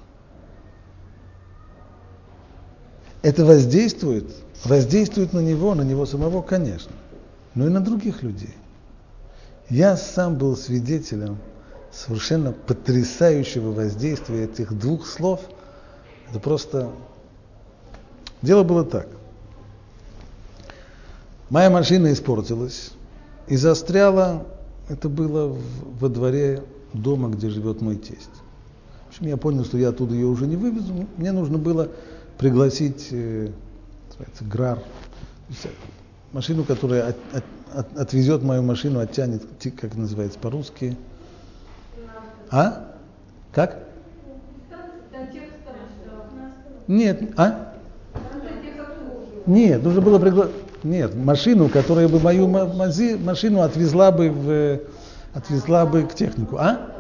Это 3.22 3.44
воздействует, 3.44 4.30
воздействует 4.64 5.33
на 5.33 5.40
него, 5.40 5.74
на 5.74 5.83
него 5.83 6.06
самого, 6.06 6.42
конечно, 6.42 6.92
но 7.54 7.66
и 7.66 7.70
на 7.70 7.80
других 7.80 8.22
людей. 8.22 8.54
Я 9.68 9.96
сам 9.96 10.37
был 10.37 10.56
свидетелем 10.56 11.38
совершенно 11.92 12.52
потрясающего 12.52 13.72
воздействия 13.72 14.44
этих 14.44 14.76
двух 14.76 15.06
слов. 15.06 15.40
Это 16.28 16.40
просто... 16.40 16.90
Дело 18.42 18.62
было 18.62 18.85
так. 18.85 19.06
Моя 21.50 21.68
машина 21.68 22.12
испортилась 22.12 22.92
и 23.48 23.56
застряла, 23.56 24.46
это 24.88 25.08
было 25.08 25.48
в, 25.48 25.98
во 25.98 26.08
дворе 26.08 26.62
дома, 26.92 27.28
где 27.28 27.50
живет 27.50 27.80
мой 27.80 27.96
тесть. 27.96 28.30
В 29.06 29.08
общем, 29.08 29.26
я 29.26 29.36
понял, 29.36 29.64
что 29.64 29.76
я 29.76 29.88
оттуда 29.88 30.14
ее 30.14 30.26
уже 30.26 30.46
не 30.46 30.54
вывезу. 30.54 31.08
Мне 31.16 31.32
нужно 31.32 31.58
было 31.58 31.88
пригласить 32.38 33.08
э, 33.10 33.50
ГРАР, 34.40 34.78
машину, 36.32 36.62
которая 36.62 37.08
от, 37.08 37.16
от, 37.32 37.44
от, 37.74 37.98
отвезет 37.98 38.44
мою 38.44 38.62
машину, 38.62 39.00
оттянет, 39.00 39.42
как 39.80 39.96
называется 39.96 40.38
по-русски. 40.38 40.96
А? 42.52 42.94
Как? 43.52 43.88
Нет, 46.86 47.32
а? 47.36 47.74
Нет, 49.46 49.82
нужно 49.82 50.00
было 50.00 50.20
пригласить. 50.20 50.69
Нет, 50.83 51.14
машину, 51.14 51.69
которая 51.69 52.09
бы 52.09 52.21
мою 52.21 52.49
машину 52.49 53.61
отвезла 53.62 54.11
бы, 54.11 54.31
в, 54.31 54.81
отвезла 55.35 55.87
бы 55.87 56.03
к 56.05 56.14
технику. 56.14 56.57
А? 56.59 56.90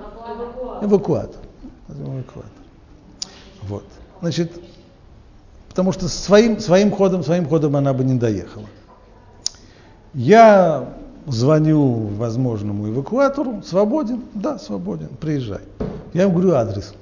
Эвакуатор. 0.82 1.40
Эвакуатор. 1.88 2.50
Вот. 3.62 3.84
Значит, 4.20 4.52
потому 5.68 5.92
что 5.92 6.08
своим, 6.08 6.60
своим 6.60 6.90
ходом, 6.90 7.24
своим 7.24 7.46
ходом 7.46 7.76
она 7.76 7.92
бы 7.92 8.04
не 8.04 8.14
доехала. 8.14 8.66
Я 10.12 10.94
звоню 11.26 12.08
возможному 12.16 12.88
эвакуатору, 12.88 13.62
свободен? 13.62 14.22
Да, 14.34 14.58
свободен, 14.58 15.08
приезжай. 15.20 15.60
Я 16.12 16.22
ему 16.22 16.34
говорю 16.34 16.54
адрес. 16.54 16.94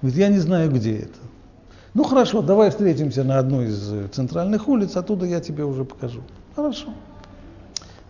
Говорит, 0.00 0.18
я 0.18 0.28
не 0.28 0.38
знаю, 0.38 0.70
где 0.70 0.98
это. 0.98 1.18
Ну 1.96 2.04
хорошо, 2.04 2.42
давай 2.42 2.68
встретимся 2.68 3.24
на 3.24 3.38
одной 3.38 3.68
из 3.68 3.90
э, 3.90 4.08
центральных 4.08 4.68
улиц, 4.68 4.96
оттуда 4.96 5.24
я 5.24 5.40
тебе 5.40 5.64
уже 5.64 5.86
покажу. 5.86 6.20
Хорошо. 6.54 6.88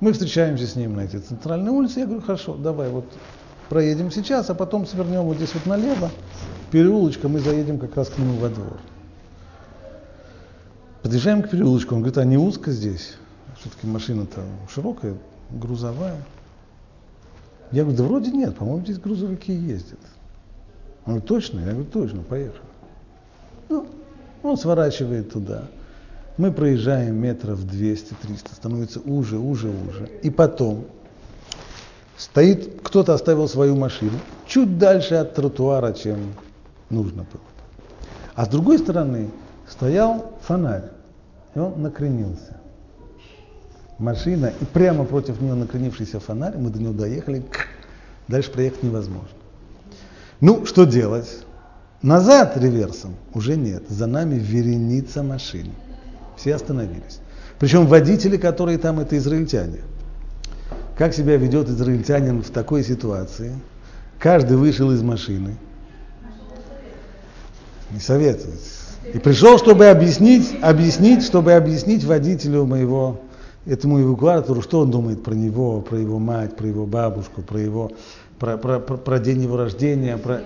Мы 0.01 0.13
встречаемся 0.13 0.67
с 0.67 0.75
ним 0.75 0.97
на 0.97 1.03
этой 1.03 1.21
центральной 1.21 1.71
улице. 1.71 2.01
Я 2.01 2.07
говорю, 2.07 2.23
хорошо, 2.23 2.57
давай 2.57 2.89
вот 2.89 3.05
проедем 3.69 4.11
сейчас, 4.11 4.51
а 4.51 4.57
потом 4.57 4.89
свернем 4.89 5.23
вот 5.23 5.37
здесь 5.37 5.55
вот 5.55 5.67
налево, 5.67 6.11
переулочком 6.73 7.35
мы 7.35 7.39
заедем 7.39 7.79
как 7.79 7.95
раз 7.95 8.09
к 8.09 8.19
нему 8.19 8.37
во 8.39 8.49
двор. 8.49 8.77
Подъезжаем 11.05 11.45
к 11.45 11.51
переулочку, 11.51 11.95
он 11.95 12.01
говорит, 12.01 12.19
а 12.19 12.25
не 12.25 12.39
узко 12.39 12.73
здесь? 12.73 13.15
Все-таки 13.61 13.87
машина-то 13.87 14.41
широкая, 14.69 15.15
грузовая. 15.53 16.17
Я 17.71 17.85
говорю, 17.85 17.99
да 17.99 18.03
вроде 18.03 18.33
нет, 18.33 18.57
по-моему, 18.57 18.83
здесь 18.83 18.99
грузовики 18.99 19.53
ездят. 19.53 20.01
Он 21.05 21.13
говорит, 21.13 21.29
точно? 21.29 21.61
Я 21.61 21.67
говорю, 21.71 21.85
точно, 21.85 22.23
поехали. 22.23 22.63
Ну, 23.69 23.87
он 24.43 24.57
сворачивает 24.57 25.33
туда. 25.33 25.65
Мы 26.37 26.53
проезжаем 26.53 27.17
метров 27.17 27.61
200-300, 27.65 28.55
становится 28.55 29.01
уже, 29.01 29.39
уже, 29.39 29.69
уже. 29.69 30.09
И 30.23 30.31
потом 30.31 30.85
стоит, 32.17 32.81
кто-то 32.83 33.15
оставил 33.15 33.49
свою 33.49 33.77
машину 33.77 34.19
чуть 34.47 34.79
дальше 34.79 35.15
от 35.15 35.35
тротуара, 35.35 35.93
чем 35.93 36.35
нужно 36.91 37.23
было. 37.23 37.43
А 38.35 38.45
с 38.45 38.49
другой 38.49 38.79
стороны 38.79 39.31
стоял 39.67 40.33
фонарь, 40.43 40.91
и 41.55 41.59
он 41.59 41.81
накренился. 41.81 42.61
Машина, 43.99 44.53
и 44.61 44.65
прямо 44.67 45.07
против 45.07 45.41
нее 45.41 45.55
накренившийся 45.55 46.21
фонарь, 46.21 46.59
мы 46.59 46.69
до 46.69 46.79
него 46.79 46.93
доехали, 46.93 47.43
дальше 48.29 48.51
проехать 48.51 48.83
невозможно. 48.83 49.31
Ну, 50.41 50.67
что 50.67 50.85
делать? 50.85 51.47
Назад 52.03 52.57
реверсом 52.57 53.15
уже 53.35 53.57
нет. 53.57 53.85
За 53.89 54.07
нами 54.07 54.35
вереница 54.39 55.23
машин. 55.23 55.69
Все 56.37 56.55
остановились. 56.55 57.21
Причем 57.59 57.87
водители, 57.87 58.37
которые 58.37 58.79
там, 58.79 59.01
это 59.01 59.17
израильтяне. 59.17 59.81
Как 60.97 61.15
себя 61.15 61.37
ведет 61.37 61.69
израильтянин 61.69 62.43
в 62.43 62.51
такой 62.51 62.83
ситуации? 62.85 63.53
Каждый 64.19 64.57
вышел 64.57 64.93
из 64.93 65.03
машины. 65.03 65.57
Не 67.91 68.01
советует. 68.01 68.61
И 69.15 69.19
пришел, 69.19 69.59
чтобы 69.59 69.87
объяснить, 69.87 70.57
объяснить, 70.63 71.23
чтобы 71.23 71.53
объяснить 71.53 72.05
водителю 72.05 72.67
моего, 72.67 73.21
этому 73.65 74.01
эвакуатору, 74.01 74.63
что 74.63 74.81
он 74.81 74.91
думает 74.91 75.23
про 75.23 75.35
него, 75.35 75.81
про 75.81 75.99
его 75.99 76.19
мать, 76.19 76.57
про 76.57 76.67
его 76.67 76.87
бабушку, 76.87 77.43
про 77.43 77.61
его, 77.61 77.93
про, 78.39 78.57
про, 78.57 78.81
про, 78.81 78.97
про 78.97 79.19
день 79.19 79.43
его 79.43 79.57
рождения, 79.57 80.17
про, 80.17 80.41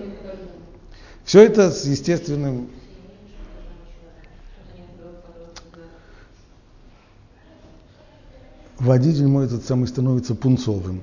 все 1.25 1.43
это 1.43 1.71
с 1.71 1.85
естественным 1.85 2.69
водитель 8.81 9.27
мой 9.27 9.45
этот 9.45 9.65
самый 9.65 9.87
становится 9.87 10.35
пунцовым. 10.35 11.01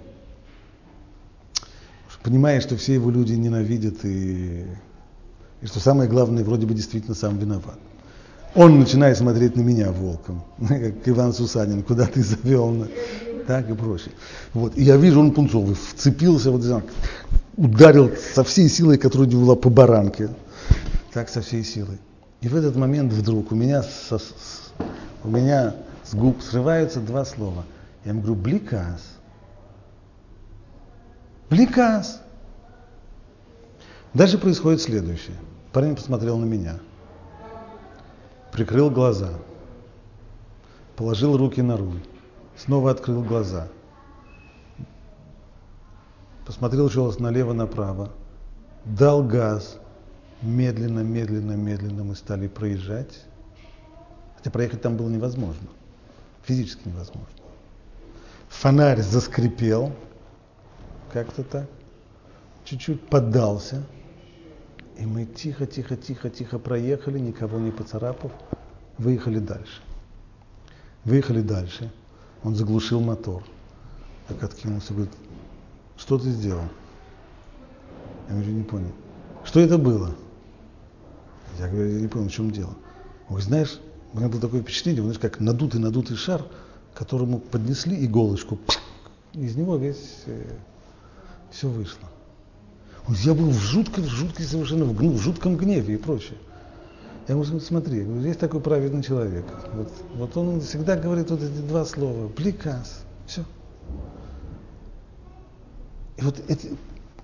Понимая, 2.23 2.61
что 2.61 2.77
все 2.77 2.95
его 2.95 3.11
люди 3.11 3.33
ненавидят 3.33 4.05
и, 4.05 4.67
и 5.63 5.67
что 5.67 5.81
самое 5.81 6.11
главное, 6.11 6.45
вроде 6.45 6.67
бы 6.67 6.75
действительно 6.75 7.15
сам 7.15 7.39
виноват. 7.39 7.79
Он 8.55 8.79
начинает 8.81 9.17
смотреть 9.17 9.57
на 9.57 9.61
меня 9.61 9.93
волком, 9.93 10.45
как 10.69 11.09
Иван 11.09 11.33
Сусанин, 11.33 11.83
куда 11.83 12.07
ты 12.07 12.23
завел, 12.23 12.87
так 13.47 13.71
и 13.71 13.75
прочее. 13.75 14.13
Вот. 14.53 14.77
И 14.77 14.83
я 14.83 14.97
вижу, 14.97 15.21
он 15.21 15.33
пунцовый, 15.33 15.75
вцепился, 15.75 16.51
вот, 16.51 16.63
ударил 17.59 18.11
со 18.17 18.43
всей 18.43 18.71
силой, 18.71 18.97
которая 18.97 19.29
у 19.29 19.31
него 19.31 19.43
была 19.43 19.57
по 19.57 19.69
баранке. 19.69 20.31
Так 21.13 21.29
со 21.29 21.43
всей 21.43 21.63
силой. 21.63 21.99
И 22.41 22.49
в 22.49 22.57
этот 22.57 22.77
момент 22.77 23.13
вдруг 23.13 23.53
у 23.53 23.55
меня, 23.55 23.83
со, 23.83 24.19
с, 24.19 24.73
у 25.23 25.29
меня 25.29 25.75
с 26.05 26.15
губ 26.15 26.41
срываются 26.41 27.01
два 27.01 27.27
слова. 27.27 27.65
Я 28.07 28.13
ему 28.13 28.23
говорю, 28.23 28.41
бликас. 28.41 29.03
Бликас. 31.51 32.23
Дальше 34.15 34.39
происходит 34.39 34.81
следующее. 34.81 35.37
Парень 35.73 35.95
посмотрел 35.95 36.39
на 36.39 36.47
меня, 36.47 36.79
прикрыл 38.53 38.91
глаза, 38.91 39.29
положил 40.97 41.37
руки 41.37 41.61
на 41.61 41.77
руль 41.77 42.01
снова 42.59 42.91
открыл 42.91 43.23
глаза. 43.23 43.69
Посмотрел 46.49 46.89
еще 46.89 47.05
раз 47.05 47.19
налево, 47.19 47.53
направо. 47.53 48.11
Дал 48.87 49.23
газ. 49.23 49.79
Медленно, 50.41 51.01
медленно, 51.01 51.53
медленно 51.53 52.05
мы 52.05 52.17
стали 52.17 52.49
проезжать. 52.49 53.27
Хотя 54.35 54.51
проехать 54.51 54.81
там 54.81 54.97
было 54.97 55.11
невозможно. 55.11 55.69
Физически 56.45 56.89
невозможно. 56.89 57.29
Фонарь 58.49 59.03
заскрипел. 59.03 59.93
Как-то 61.13 61.45
так. 61.45 61.67
Чуть-чуть 62.65 63.07
поддался. 63.11 63.83
И 64.97 65.05
мы 65.05 65.27
тихо, 65.27 65.67
тихо, 65.67 65.97
тихо, 65.97 66.31
тихо 66.31 66.59
проехали, 66.59 67.19
никого 67.19 67.59
не 67.59 67.73
поцарапав, 67.73 68.33
выехали 68.97 69.39
дальше. 69.39 69.83
Выехали 71.05 71.43
дальше. 71.43 71.93
Он 72.43 72.55
заглушил 72.55 73.01
мотор. 73.01 73.43
Так 74.29 74.43
откинулся, 74.43 74.95
говорит, 74.95 75.13
что 75.99 76.19
ты 76.19 76.31
сделал? 76.31 76.65
Я 78.29 78.35
говорю, 78.35 78.53
не 78.53 78.65
понял. 78.65 78.93
Что 79.45 79.61
это 79.61 79.77
было? 79.77 80.15
Я 81.59 81.69
говорю, 81.69 81.93
я 81.95 82.01
не 82.01 82.09
понял, 82.09 82.29
в 82.29 82.33
чем 82.33 82.51
дело. 82.51 82.75
Он 83.29 83.37
говорит, 83.37 83.49
знаешь, 83.49 83.81
у 84.13 84.19
меня 84.19 84.29
было 84.29 84.41
такое 84.41 84.63
впечатление, 84.63 85.03
знаешь, 85.03 85.19
как 85.19 85.41
надутый-надутый 85.41 86.17
шар, 86.17 86.45
которому 86.95 87.39
поднесли 87.39 88.05
иголочку, 88.05 88.59
из 89.35 89.57
него 89.57 89.77
весь 89.77 90.23
э, 90.27 90.57
все 91.51 91.69
вышло. 91.69 92.09
Я 93.09 93.35
был 93.35 93.51
в 93.51 93.59
жутком, 93.59 94.05
в 94.05 94.09
жутком 94.09 94.45
совершенно, 94.45 94.85
в, 94.85 94.95
в 94.95 95.19
жутком 95.19 95.57
гневе 95.57 95.95
и 95.95 95.97
прочее. 95.97 96.39
Я 97.27 97.35
говорю, 97.35 97.61
смотри, 97.61 98.05
есть 98.23 98.41
такой 98.41 98.61
праведный 98.61 99.03
человек. 99.03 99.45
Вот, 99.75 99.93
вот 100.15 100.37
он 100.37 100.61
всегда 100.61 100.97
говорит 100.97 101.31
вот 101.31 101.43
эти 101.43 101.61
два 101.61 101.85
слова, 101.85 102.29
приказ, 102.29 103.03
все. 103.27 103.45
И 106.19 106.23
вот 106.23 106.37
эти, 106.49 106.69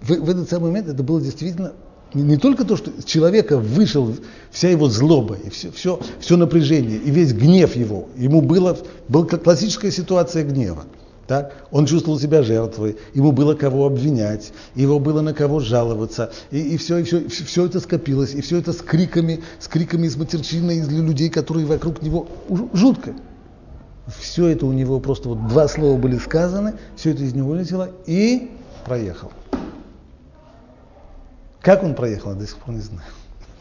в, 0.00 0.08
в 0.08 0.30
этот 0.30 0.48
самый 0.48 0.66
момент 0.66 0.88
это 0.88 1.02
было 1.02 1.20
действительно 1.20 1.72
не, 2.14 2.22
не 2.22 2.36
только 2.36 2.64
то, 2.64 2.76
что 2.76 2.90
из 2.90 3.04
человека 3.04 3.58
вышел 3.58 4.14
вся 4.50 4.70
его 4.70 4.88
злоба, 4.88 5.36
и 5.36 5.50
все, 5.50 5.72
все, 5.72 6.00
все 6.20 6.36
напряжение, 6.36 6.98
и 6.98 7.10
весь 7.10 7.32
гнев 7.32 7.74
его. 7.74 8.08
Ему 8.16 8.40
было, 8.40 8.78
была 9.08 9.26
классическая 9.26 9.90
ситуация 9.90 10.44
гнева. 10.44 10.84
Так? 11.26 11.54
Он 11.70 11.86
чувствовал 11.86 12.20
себя 12.20 12.42
жертвой, 12.42 12.96
ему 13.14 13.32
было 13.32 13.54
кого 13.54 13.86
обвинять, 13.86 14.52
его 14.74 14.98
было 15.00 15.22
на 15.22 15.32
кого 15.32 15.58
жаловаться, 15.58 16.32
и, 16.50 16.60
и, 16.60 16.76
все, 16.76 16.98
и 16.98 17.02
все, 17.02 17.26
все 17.28 17.64
это 17.64 17.80
скопилось, 17.80 18.34
и 18.34 18.42
все 18.42 18.58
это 18.58 18.74
с 18.74 18.76
криками, 18.76 19.42
с 19.58 19.66
криками, 19.66 20.06
с 20.06 20.16
матерчиной 20.16 20.76
из 20.76 20.88
людей, 20.88 21.30
которые 21.30 21.66
вокруг 21.66 22.02
него 22.02 22.28
жутко. 22.74 23.14
Все 24.20 24.48
это 24.48 24.66
у 24.66 24.72
него 24.72 25.00
просто 25.00 25.30
вот 25.30 25.48
два 25.48 25.66
слова 25.66 25.96
были 25.96 26.18
сказаны, 26.18 26.74
все 26.94 27.12
это 27.12 27.22
из 27.22 27.34
него 27.34 27.48
вылетело 27.48 27.88
и 28.06 28.50
проехал. 28.84 29.32
Как 31.60 31.82
он 31.82 31.94
проехал, 31.94 32.32
я 32.32 32.36
до 32.36 32.46
сих 32.46 32.58
пор 32.58 32.74
не 32.74 32.80
знаю. 32.80 33.08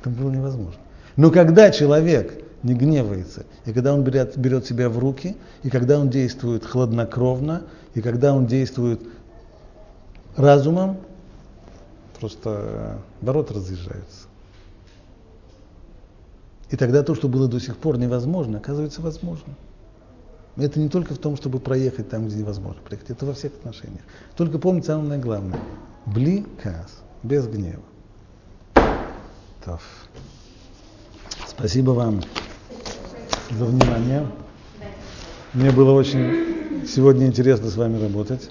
Это 0.00 0.10
было 0.10 0.30
невозможно. 0.30 0.80
Но 1.16 1.30
когда 1.30 1.70
человек 1.70 2.44
не 2.62 2.74
гневается, 2.74 3.44
и 3.66 3.72
когда 3.72 3.94
он 3.94 4.02
берет, 4.02 4.36
берет 4.36 4.66
себя 4.66 4.88
в 4.88 4.98
руки, 4.98 5.36
и 5.62 5.70
когда 5.70 5.98
он 5.98 6.10
действует 6.10 6.64
хладнокровно, 6.64 7.64
и 7.94 8.00
когда 8.00 8.34
он 8.34 8.46
действует 8.46 9.02
разумом, 10.36 10.98
просто 12.18 12.50
э, 12.50 12.96
ворота 13.20 13.54
разъезжаются. 13.54 14.26
И 16.70 16.76
тогда 16.76 17.02
то, 17.02 17.14
что 17.14 17.28
было 17.28 17.48
до 17.48 17.60
сих 17.60 17.76
пор 17.76 17.98
невозможно, 17.98 18.58
оказывается 18.58 19.00
возможно. 19.02 19.54
Это 20.58 20.80
не 20.80 20.88
только 20.88 21.14
в 21.14 21.18
том, 21.18 21.36
чтобы 21.36 21.60
проехать 21.60 22.10
там, 22.10 22.26
где 22.26 22.36
невозможно 22.36 22.82
проехать, 22.82 23.10
это 23.10 23.24
во 23.24 23.32
всех 23.32 23.52
отношениях. 23.52 24.02
Только 24.36 24.58
помните 24.58 24.88
самое 24.88 25.20
главное. 25.20 25.60
Бли 26.04 26.44
каз, 26.62 27.00
без 27.22 27.46
гнева. 27.46 27.82
Тоф. 29.64 29.82
Спасибо 31.46 31.92
вам 31.92 32.22
за 33.50 33.64
внимание. 33.64 34.26
Мне 35.54 35.70
было 35.70 35.92
очень 35.92 36.84
сегодня 36.86 37.26
интересно 37.26 37.70
с 37.70 37.76
вами 37.76 38.02
работать. 38.02 38.50